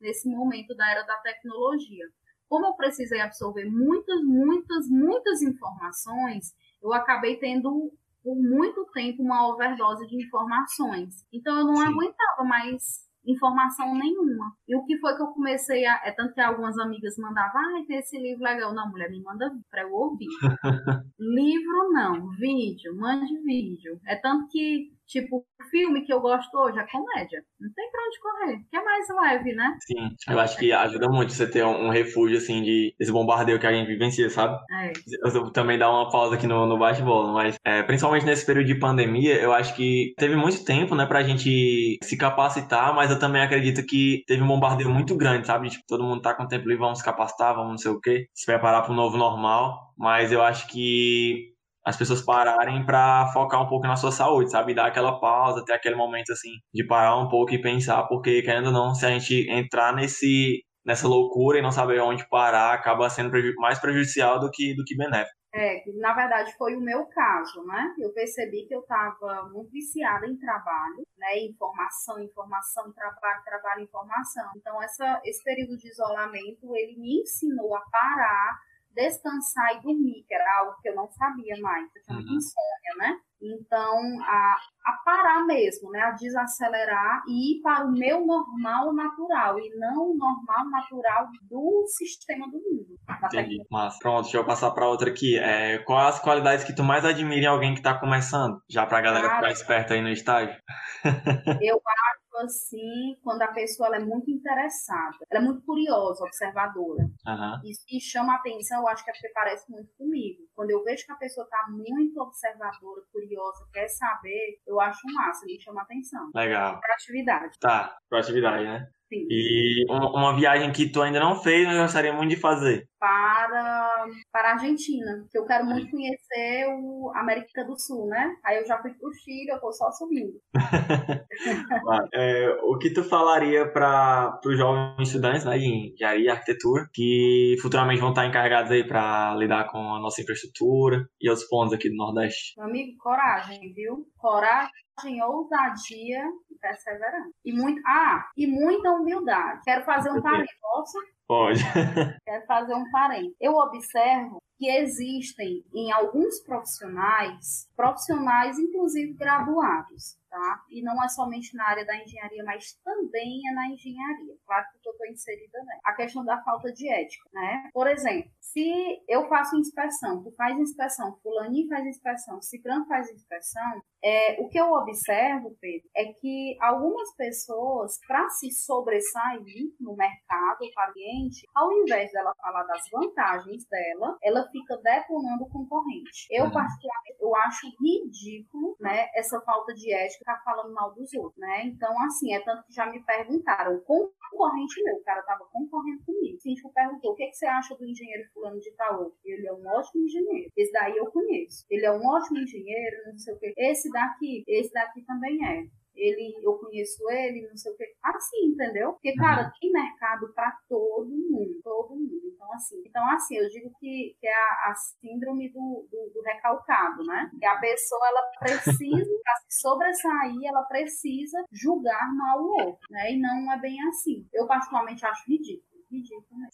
[0.00, 2.04] nesse momento da era da tecnologia.
[2.48, 7.92] Como eu precisei absorver muitas, muitas, muitas informações, eu acabei tendo
[8.22, 11.24] por muito tempo uma overdose de informações.
[11.32, 11.84] Então eu não Sim.
[11.84, 14.52] aguentava mais informação nenhuma.
[14.68, 16.00] E o que foi que eu comecei a.
[16.04, 18.74] É tanto que algumas amigas mandavam, ah, tem esse livro legal.
[18.74, 20.28] Não, mulher, me manda para eu ouvir.
[21.18, 24.00] livro não, vídeo, mande vídeo.
[24.06, 27.42] É tanto que Tipo, o filme que eu gosto hoje é comédia.
[27.60, 28.64] Não tem pra onde correr.
[28.68, 29.76] Que é mais leve, né?
[29.86, 33.66] Sim, eu acho que ajuda muito você ter um, refúgio, assim, de esse bombardeio que
[33.66, 34.58] a gente vivencia, sabe?
[34.70, 34.92] É.
[35.24, 38.74] Eu também dar uma pausa aqui no, no bate-bola, mas é, principalmente nesse período de
[38.74, 43.42] pandemia, eu acho que teve muito tempo, né, pra gente se capacitar, mas eu também
[43.42, 45.68] acredito que teve um bombardeio muito grande, sabe?
[45.68, 48.28] Tipo, todo mundo tá com tempo livre, vamos se capacitar, vamos não sei o quê,
[48.34, 51.55] se preparar pro novo normal, mas eu acho que
[51.86, 54.74] as pessoas pararem para focar um pouco na sua saúde, sabe?
[54.74, 58.66] Dar aquela pausa, ter aquele momento assim de parar um pouco e pensar, porque querendo
[58.66, 63.08] ou não, se a gente entrar nesse nessa loucura e não saber onde parar, acaba
[63.08, 65.36] sendo mais prejudicial do que do que benéfico.
[65.54, 67.94] É, na verdade foi o meu caso, né?
[67.98, 71.38] Eu percebi que eu estava muito viciada em trabalho, né?
[71.38, 74.50] Informação, informação, trabalho, trabalho, informação.
[74.56, 78.58] Então essa, esse período de isolamento ele me ensinou a parar
[78.96, 82.36] descansar e dormir, que era algo que eu não sabia mais, eu tinha uhum.
[82.36, 83.20] insônia, né?
[83.42, 86.00] Então, a, a parar mesmo, né?
[86.00, 91.84] A desacelerar e ir para o meu normal natural e não o normal natural do
[91.86, 92.96] sistema do mundo.
[93.24, 93.62] Entendi.
[93.70, 95.38] Mas pronto, deixa eu passar para outra aqui.
[95.38, 98.58] É, quais as qualidades que tu mais admira em alguém que está começando?
[98.70, 100.56] Já para a galera Cara, ficar esperta aí no estágio.
[101.62, 107.04] Eu acho assim quando a pessoa é muito interessada, ela é muito curiosa, observadora.
[107.26, 107.60] Uhum.
[107.64, 110.42] Isso que chama atenção, eu acho que é porque parece muito comigo.
[110.54, 115.46] Quando eu vejo que a pessoa está muito observadora, curiosa, quer saber, eu acho massa,
[115.46, 116.30] me chama atenção.
[116.34, 116.80] Legal.
[116.80, 117.58] Proatividade.
[117.58, 118.88] Tá, proatividade, né?
[119.08, 119.26] Sim.
[119.30, 122.88] E uma, uma, viagem que tu ainda não fez, mas gostaria muito de fazer?
[122.98, 128.34] Para, para a Argentina, que eu quero muito conhecer o América do Sul, né?
[128.44, 130.32] Aí eu já fui pro Chile, eu tô só subindo.
[132.14, 137.54] é, o que tu falaria para os jovens estudantes né, de engenharia e arquitetura que
[137.62, 141.88] futuramente vão estar encarregados aí para lidar com a nossa infraestrutura e outros pontos aqui
[141.88, 142.54] do Nordeste?
[142.56, 144.04] Meu amigo, coragem, viu?
[144.18, 146.24] Coragem ousadia
[146.58, 147.30] perseverança.
[147.44, 149.60] E muito, ah, e muita humildade.
[149.64, 150.56] Quero fazer um parênteses.
[150.60, 150.98] Posso?
[151.26, 151.60] Pode.
[152.24, 153.36] Quero fazer um parênteses.
[153.40, 160.64] Eu observo que existem em alguns profissionais, profissionais inclusive graduados, tá?
[160.70, 164.34] E não é somente na área da engenharia, mas também é na engenharia.
[164.46, 165.80] Claro que eu estou inserida né?
[165.84, 167.70] A questão da falta de ética, né?
[167.72, 173.82] Por exemplo, se eu faço inspeção, tu faz inspeção, fulaninho faz inspeção, ciclano faz inspeção,
[174.02, 179.40] é, o que eu observo, Pedro, é que algumas pessoas, para se sobressair
[179.80, 185.44] no mercado, para o cliente, ao invés dela falar das vantagens dela, ela fica detonando
[185.44, 186.26] o concorrente.
[186.30, 186.52] Eu, uhum.
[186.52, 191.66] particularmente, eu acho ridículo, né, essa falta de ética ficar falando mal dos outros, né?
[191.66, 196.38] Então, assim, é tanto que já me perguntaram, concorrente meu, o cara tava concorrendo comigo.
[196.40, 199.12] Sim, eu perguntou, o que, é que você acha do engenheiro fulano de tal?
[199.24, 200.50] Ele é um ótimo engenheiro.
[200.56, 201.64] Esse daí eu conheço.
[201.70, 203.54] Ele é um ótimo engenheiro, não sei o quê.
[203.56, 205.66] Esse daqui, esse daqui também é
[205.96, 207.94] ele, eu conheço ele, não sei o quê.
[208.02, 208.92] Assim, entendeu?
[208.92, 209.16] Porque, uhum.
[209.16, 212.20] cara, tem mercado para todo mundo, todo mundo.
[212.34, 216.22] Então, assim, então, assim, eu digo que, que é a, a síndrome do, do, do,
[216.22, 217.30] recalcado, né?
[217.38, 223.12] Que a pessoa, ela precisa, para se sobressair, ela precisa julgar mal o outro, né?
[223.12, 224.28] E não é bem assim.
[224.32, 225.75] Eu, particularmente, acho ridículo.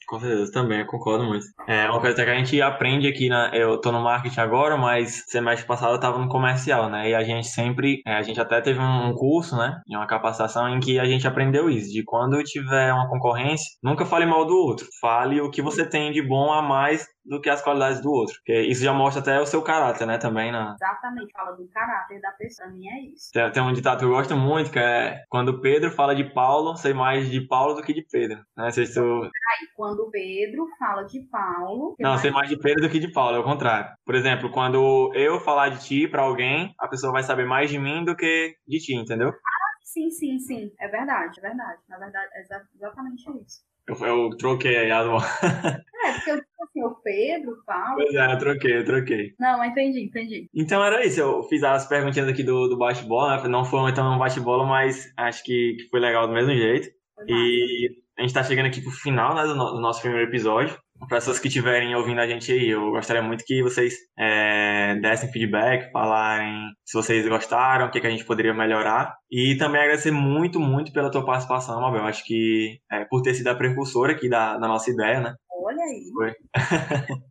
[0.07, 1.45] Com certeza, também, concordo muito.
[1.67, 5.25] É uma coisa que a gente aprende aqui, na, eu tô no marketing agora, mas
[5.27, 7.11] semestre passado eu tava no comercial, né?
[7.11, 9.81] E a gente sempre, é, a gente até teve um curso, né?
[9.89, 14.05] E uma capacitação em que a gente aprendeu isso, de quando tiver uma concorrência, nunca
[14.05, 14.87] fale mal do outro.
[15.01, 18.35] Fale o que você tem de bom a mais do que as qualidades do outro.
[18.37, 20.19] Porque isso já mostra até o seu caráter, né?
[20.19, 20.75] Também, né?
[20.75, 23.31] Exatamente, fala do caráter da pessoa, e é isso.
[23.53, 26.93] Tem, um ditado que eu gosto muito, que é quando Pedro fala de Paulo, sei
[26.93, 28.45] mais de Paulo do que de Pedro.
[28.57, 28.71] Né?
[28.71, 29.23] Sei se tu...
[29.23, 31.95] Aí, quando Pedro fala de Paulo...
[31.99, 33.93] Não, sei mais de Pedro do que de Paulo, é o contrário.
[34.05, 37.79] Por exemplo, quando eu falar de ti para alguém, a pessoa vai saber mais de
[37.79, 39.29] mim do que de ti, entendeu?
[39.29, 40.71] Ah, sim, sim, sim.
[40.81, 41.81] É verdade, é verdade.
[41.89, 42.43] Na verdade, é
[42.75, 43.72] exatamente isso.
[43.89, 45.19] Eu, eu troquei aí, Admo.
[46.05, 47.95] É, porque eu disse assim, o Pedro, o Paulo.
[47.95, 49.35] Pois é, eu troquei, eu troquei.
[49.39, 50.49] Não, entendi, entendi.
[50.53, 53.49] Então era isso, eu fiz as perguntinhas aqui do, do bate-bola, né?
[53.49, 56.89] Não foi então um bate-bola, mas acho que, que foi legal do mesmo jeito.
[57.29, 60.77] E a gente tá chegando aqui pro final né, do, no, do nosso primeiro episódio
[61.09, 65.91] pessoas que estiverem ouvindo a gente aí, eu gostaria muito que vocês é, dessem feedback,
[65.93, 69.17] falarem se vocês gostaram, o que, que a gente poderia melhorar.
[69.31, 72.05] E também agradecer muito, muito pela tua participação, Mabel.
[72.05, 75.35] Acho que é, por ter sido a precursora aqui da, da nossa ideia, né?
[75.51, 76.03] Olha aí.
[76.15, 76.33] Foi.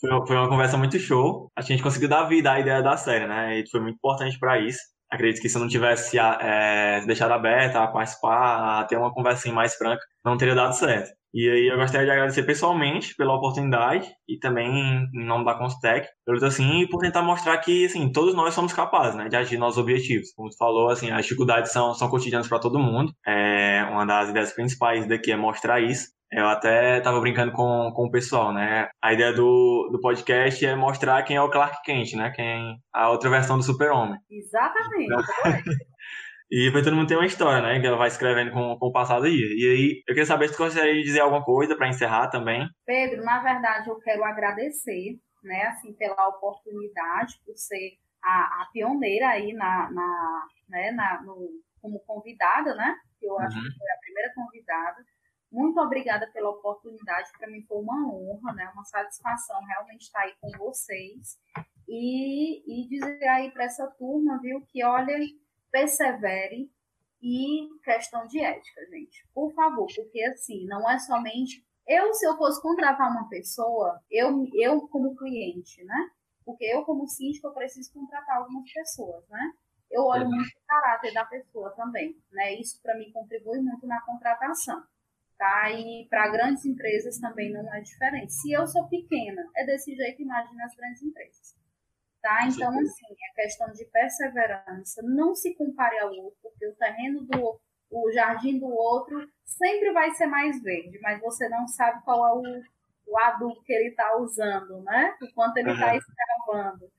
[0.00, 1.50] foi, foi uma conversa muito show.
[1.56, 3.60] A gente conseguiu dar vida à ideia da série, né?
[3.60, 7.88] E foi muito importante para isso acredito que se não tivesse é, deixado aberta a
[7.88, 11.10] participar, a ter uma conversa mais franca, não teria dado certo.
[11.36, 16.06] E aí eu gostaria de agradecer pessoalmente pela oportunidade e também em nome da Constec,
[16.24, 19.58] pelo assim, e por tentar mostrar que assim, todos nós somos capazes, né, de agir
[19.58, 20.32] nossos objetivos.
[20.36, 23.12] Como tu falou, assim, as dificuldades são, são cotidianas para todo mundo.
[23.26, 26.13] É, uma das ideias principais daqui é mostrar isso.
[26.34, 28.88] Eu até estava brincando com, com o pessoal, né?
[29.00, 32.32] A ideia do, do podcast é mostrar quem é o Clark Kent, né?
[32.34, 34.18] Quem a outra versão do Super-Homem.
[34.30, 35.04] Exatamente.
[35.04, 35.22] Então,
[36.50, 37.80] E depois todo mundo tem uma história, né?
[37.80, 39.46] Que ela vai escrevendo com, com o passado do dia.
[39.46, 42.68] E aí, eu queria saber se você gostaria de dizer alguma coisa para encerrar também.
[42.86, 49.30] Pedro, na verdade, eu quero agradecer, né, assim, pela oportunidade, por ser a, a pioneira
[49.30, 51.48] aí na, na, né, na, no,
[51.80, 52.94] como convidada, né?
[53.20, 53.64] Eu acho uhum.
[53.64, 54.96] que foi a primeira convidada.
[55.54, 58.68] Muito obrigada pela oportunidade, para mim foi uma honra, né?
[58.74, 61.38] Uma satisfação realmente estar aí com vocês.
[61.86, 65.16] E, e dizer aí para essa turma, viu, que olha,
[65.70, 66.68] persevere
[67.22, 69.24] e questão de ética, gente.
[69.32, 71.64] Por favor, porque assim, não é somente.
[71.86, 76.10] Eu, se eu fosse contratar uma pessoa, eu, eu como cliente, né?
[76.44, 79.52] Porque eu, como síndico, eu preciso contratar algumas pessoas, né?
[79.88, 82.54] Eu olho muito o caráter da pessoa também, né?
[82.54, 84.82] Isso, para mim, contribui muito na contratação,
[85.38, 85.70] tá?
[85.70, 88.32] E para grandes empresas também não é diferente.
[88.32, 91.54] Se eu sou pequena, é desse jeito, imagine as grandes empresas.
[92.22, 92.46] Tá?
[92.46, 97.60] Então, assim, a questão de perseverança, não se compare ao outro, porque o terreno do
[97.90, 102.32] o jardim do outro sempre vai ser mais verde, mas você não sabe qual é
[102.32, 102.62] o,
[103.06, 105.16] o adubo que ele está usando, né?
[105.22, 105.98] O quanto ele está uhum.
[105.98, 106.90] escavando.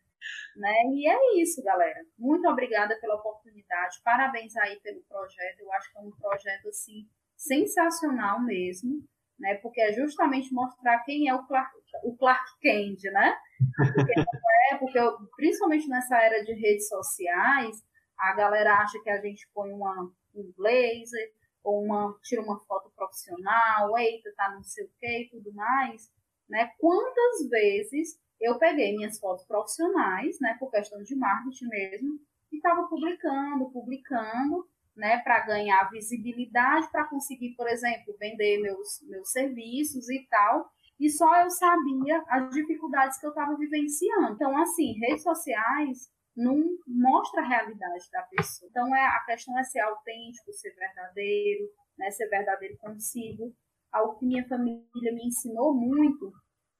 [0.56, 0.74] Né?
[0.94, 2.00] E é isso, galera.
[2.18, 4.02] Muito obrigada pela oportunidade.
[4.04, 5.60] Parabéns aí pelo projeto.
[5.60, 9.04] Eu acho que é um projeto assim sensacional mesmo,
[9.40, 9.56] né?
[9.56, 11.72] Porque é justamente mostrar quem é o Clark,
[12.04, 13.38] o Clark Kent, né?
[13.94, 14.14] Porque
[14.72, 17.84] é, porque eu, principalmente nessa era de redes sociais,
[18.18, 21.34] a galera acha que a gente põe uma, um blazer
[21.64, 26.12] ou uma tira uma foto profissional, eita, tá não sei o que e tudo mais,
[26.50, 26.72] né?
[26.80, 32.20] Quantas vezes eu peguei minhas fotos profissionais, né, por questão de marketing mesmo,
[32.52, 39.32] e estava publicando, publicando, né, para ganhar visibilidade, para conseguir, por exemplo, vender meus, meus
[39.32, 40.70] serviços e tal
[41.00, 44.34] e só eu sabia as dificuldades que eu estava vivenciando.
[44.34, 48.70] Então, assim, redes sociais não mostra a realidade da pessoa.
[48.70, 53.54] Então, é, a questão é ser autêntico, ser verdadeiro, né, ser verdadeiro consigo.
[53.92, 56.34] Algo que minha família me ensinou muito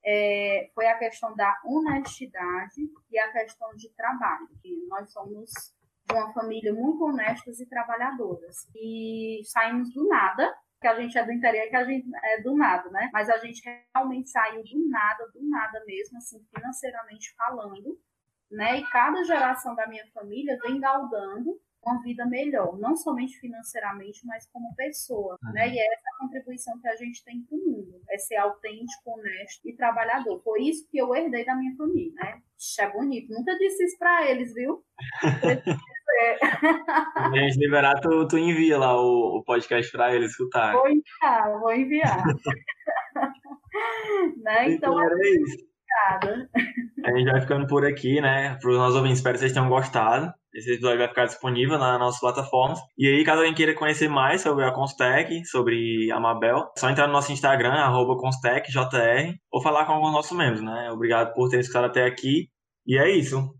[0.04, 4.48] é, foi a questão da honestidade e a questão de trabalho.
[4.62, 5.50] Que nós somos
[6.06, 8.68] de uma família muito honestas e trabalhadoras.
[8.74, 12.54] E saímos do nada, que a gente é do interior, que a gente é do
[12.54, 13.10] nada, né?
[13.12, 13.62] Mas a gente
[13.94, 17.98] realmente saiu do nada, do nada mesmo, assim, financeiramente falando,
[18.50, 18.78] né?
[18.78, 24.46] E cada geração da minha família vem galgando uma vida melhor, não somente financeiramente, mas
[24.50, 25.52] como pessoa, uhum.
[25.52, 25.68] né?
[25.68, 29.68] E é essa contribuição que a gente tem para o mundo, é ser autêntico, honesto
[29.68, 30.42] e trabalhador.
[30.42, 32.40] Foi isso que eu herdei da minha família, né?
[32.58, 33.32] Isso é bonito.
[33.32, 34.82] Nunca disse isso para eles, viu?
[37.16, 40.72] a gente liberar, tu, tu envia lá o, o podcast para eles escutar.
[40.72, 42.24] Vou enviar, vou enviar.
[44.42, 44.70] né?
[44.70, 45.66] Então, era isso.
[47.04, 48.56] A gente vai ficando por aqui, né?
[48.60, 50.32] Para os nossos ouvintes, espero que vocês tenham gostado.
[50.56, 52.80] Esse episódio vai ficar disponível nas nossas plataformas.
[52.96, 56.88] E aí, caso alguém queira conhecer mais sobre a Constec, sobre a Mabel, é só
[56.88, 60.90] entrar no nosso Instagram, arroba ConstecJR, ou falar com alguns nossos membros, né?
[60.90, 62.48] Obrigado por ter escutado até aqui.
[62.86, 63.54] E é isso.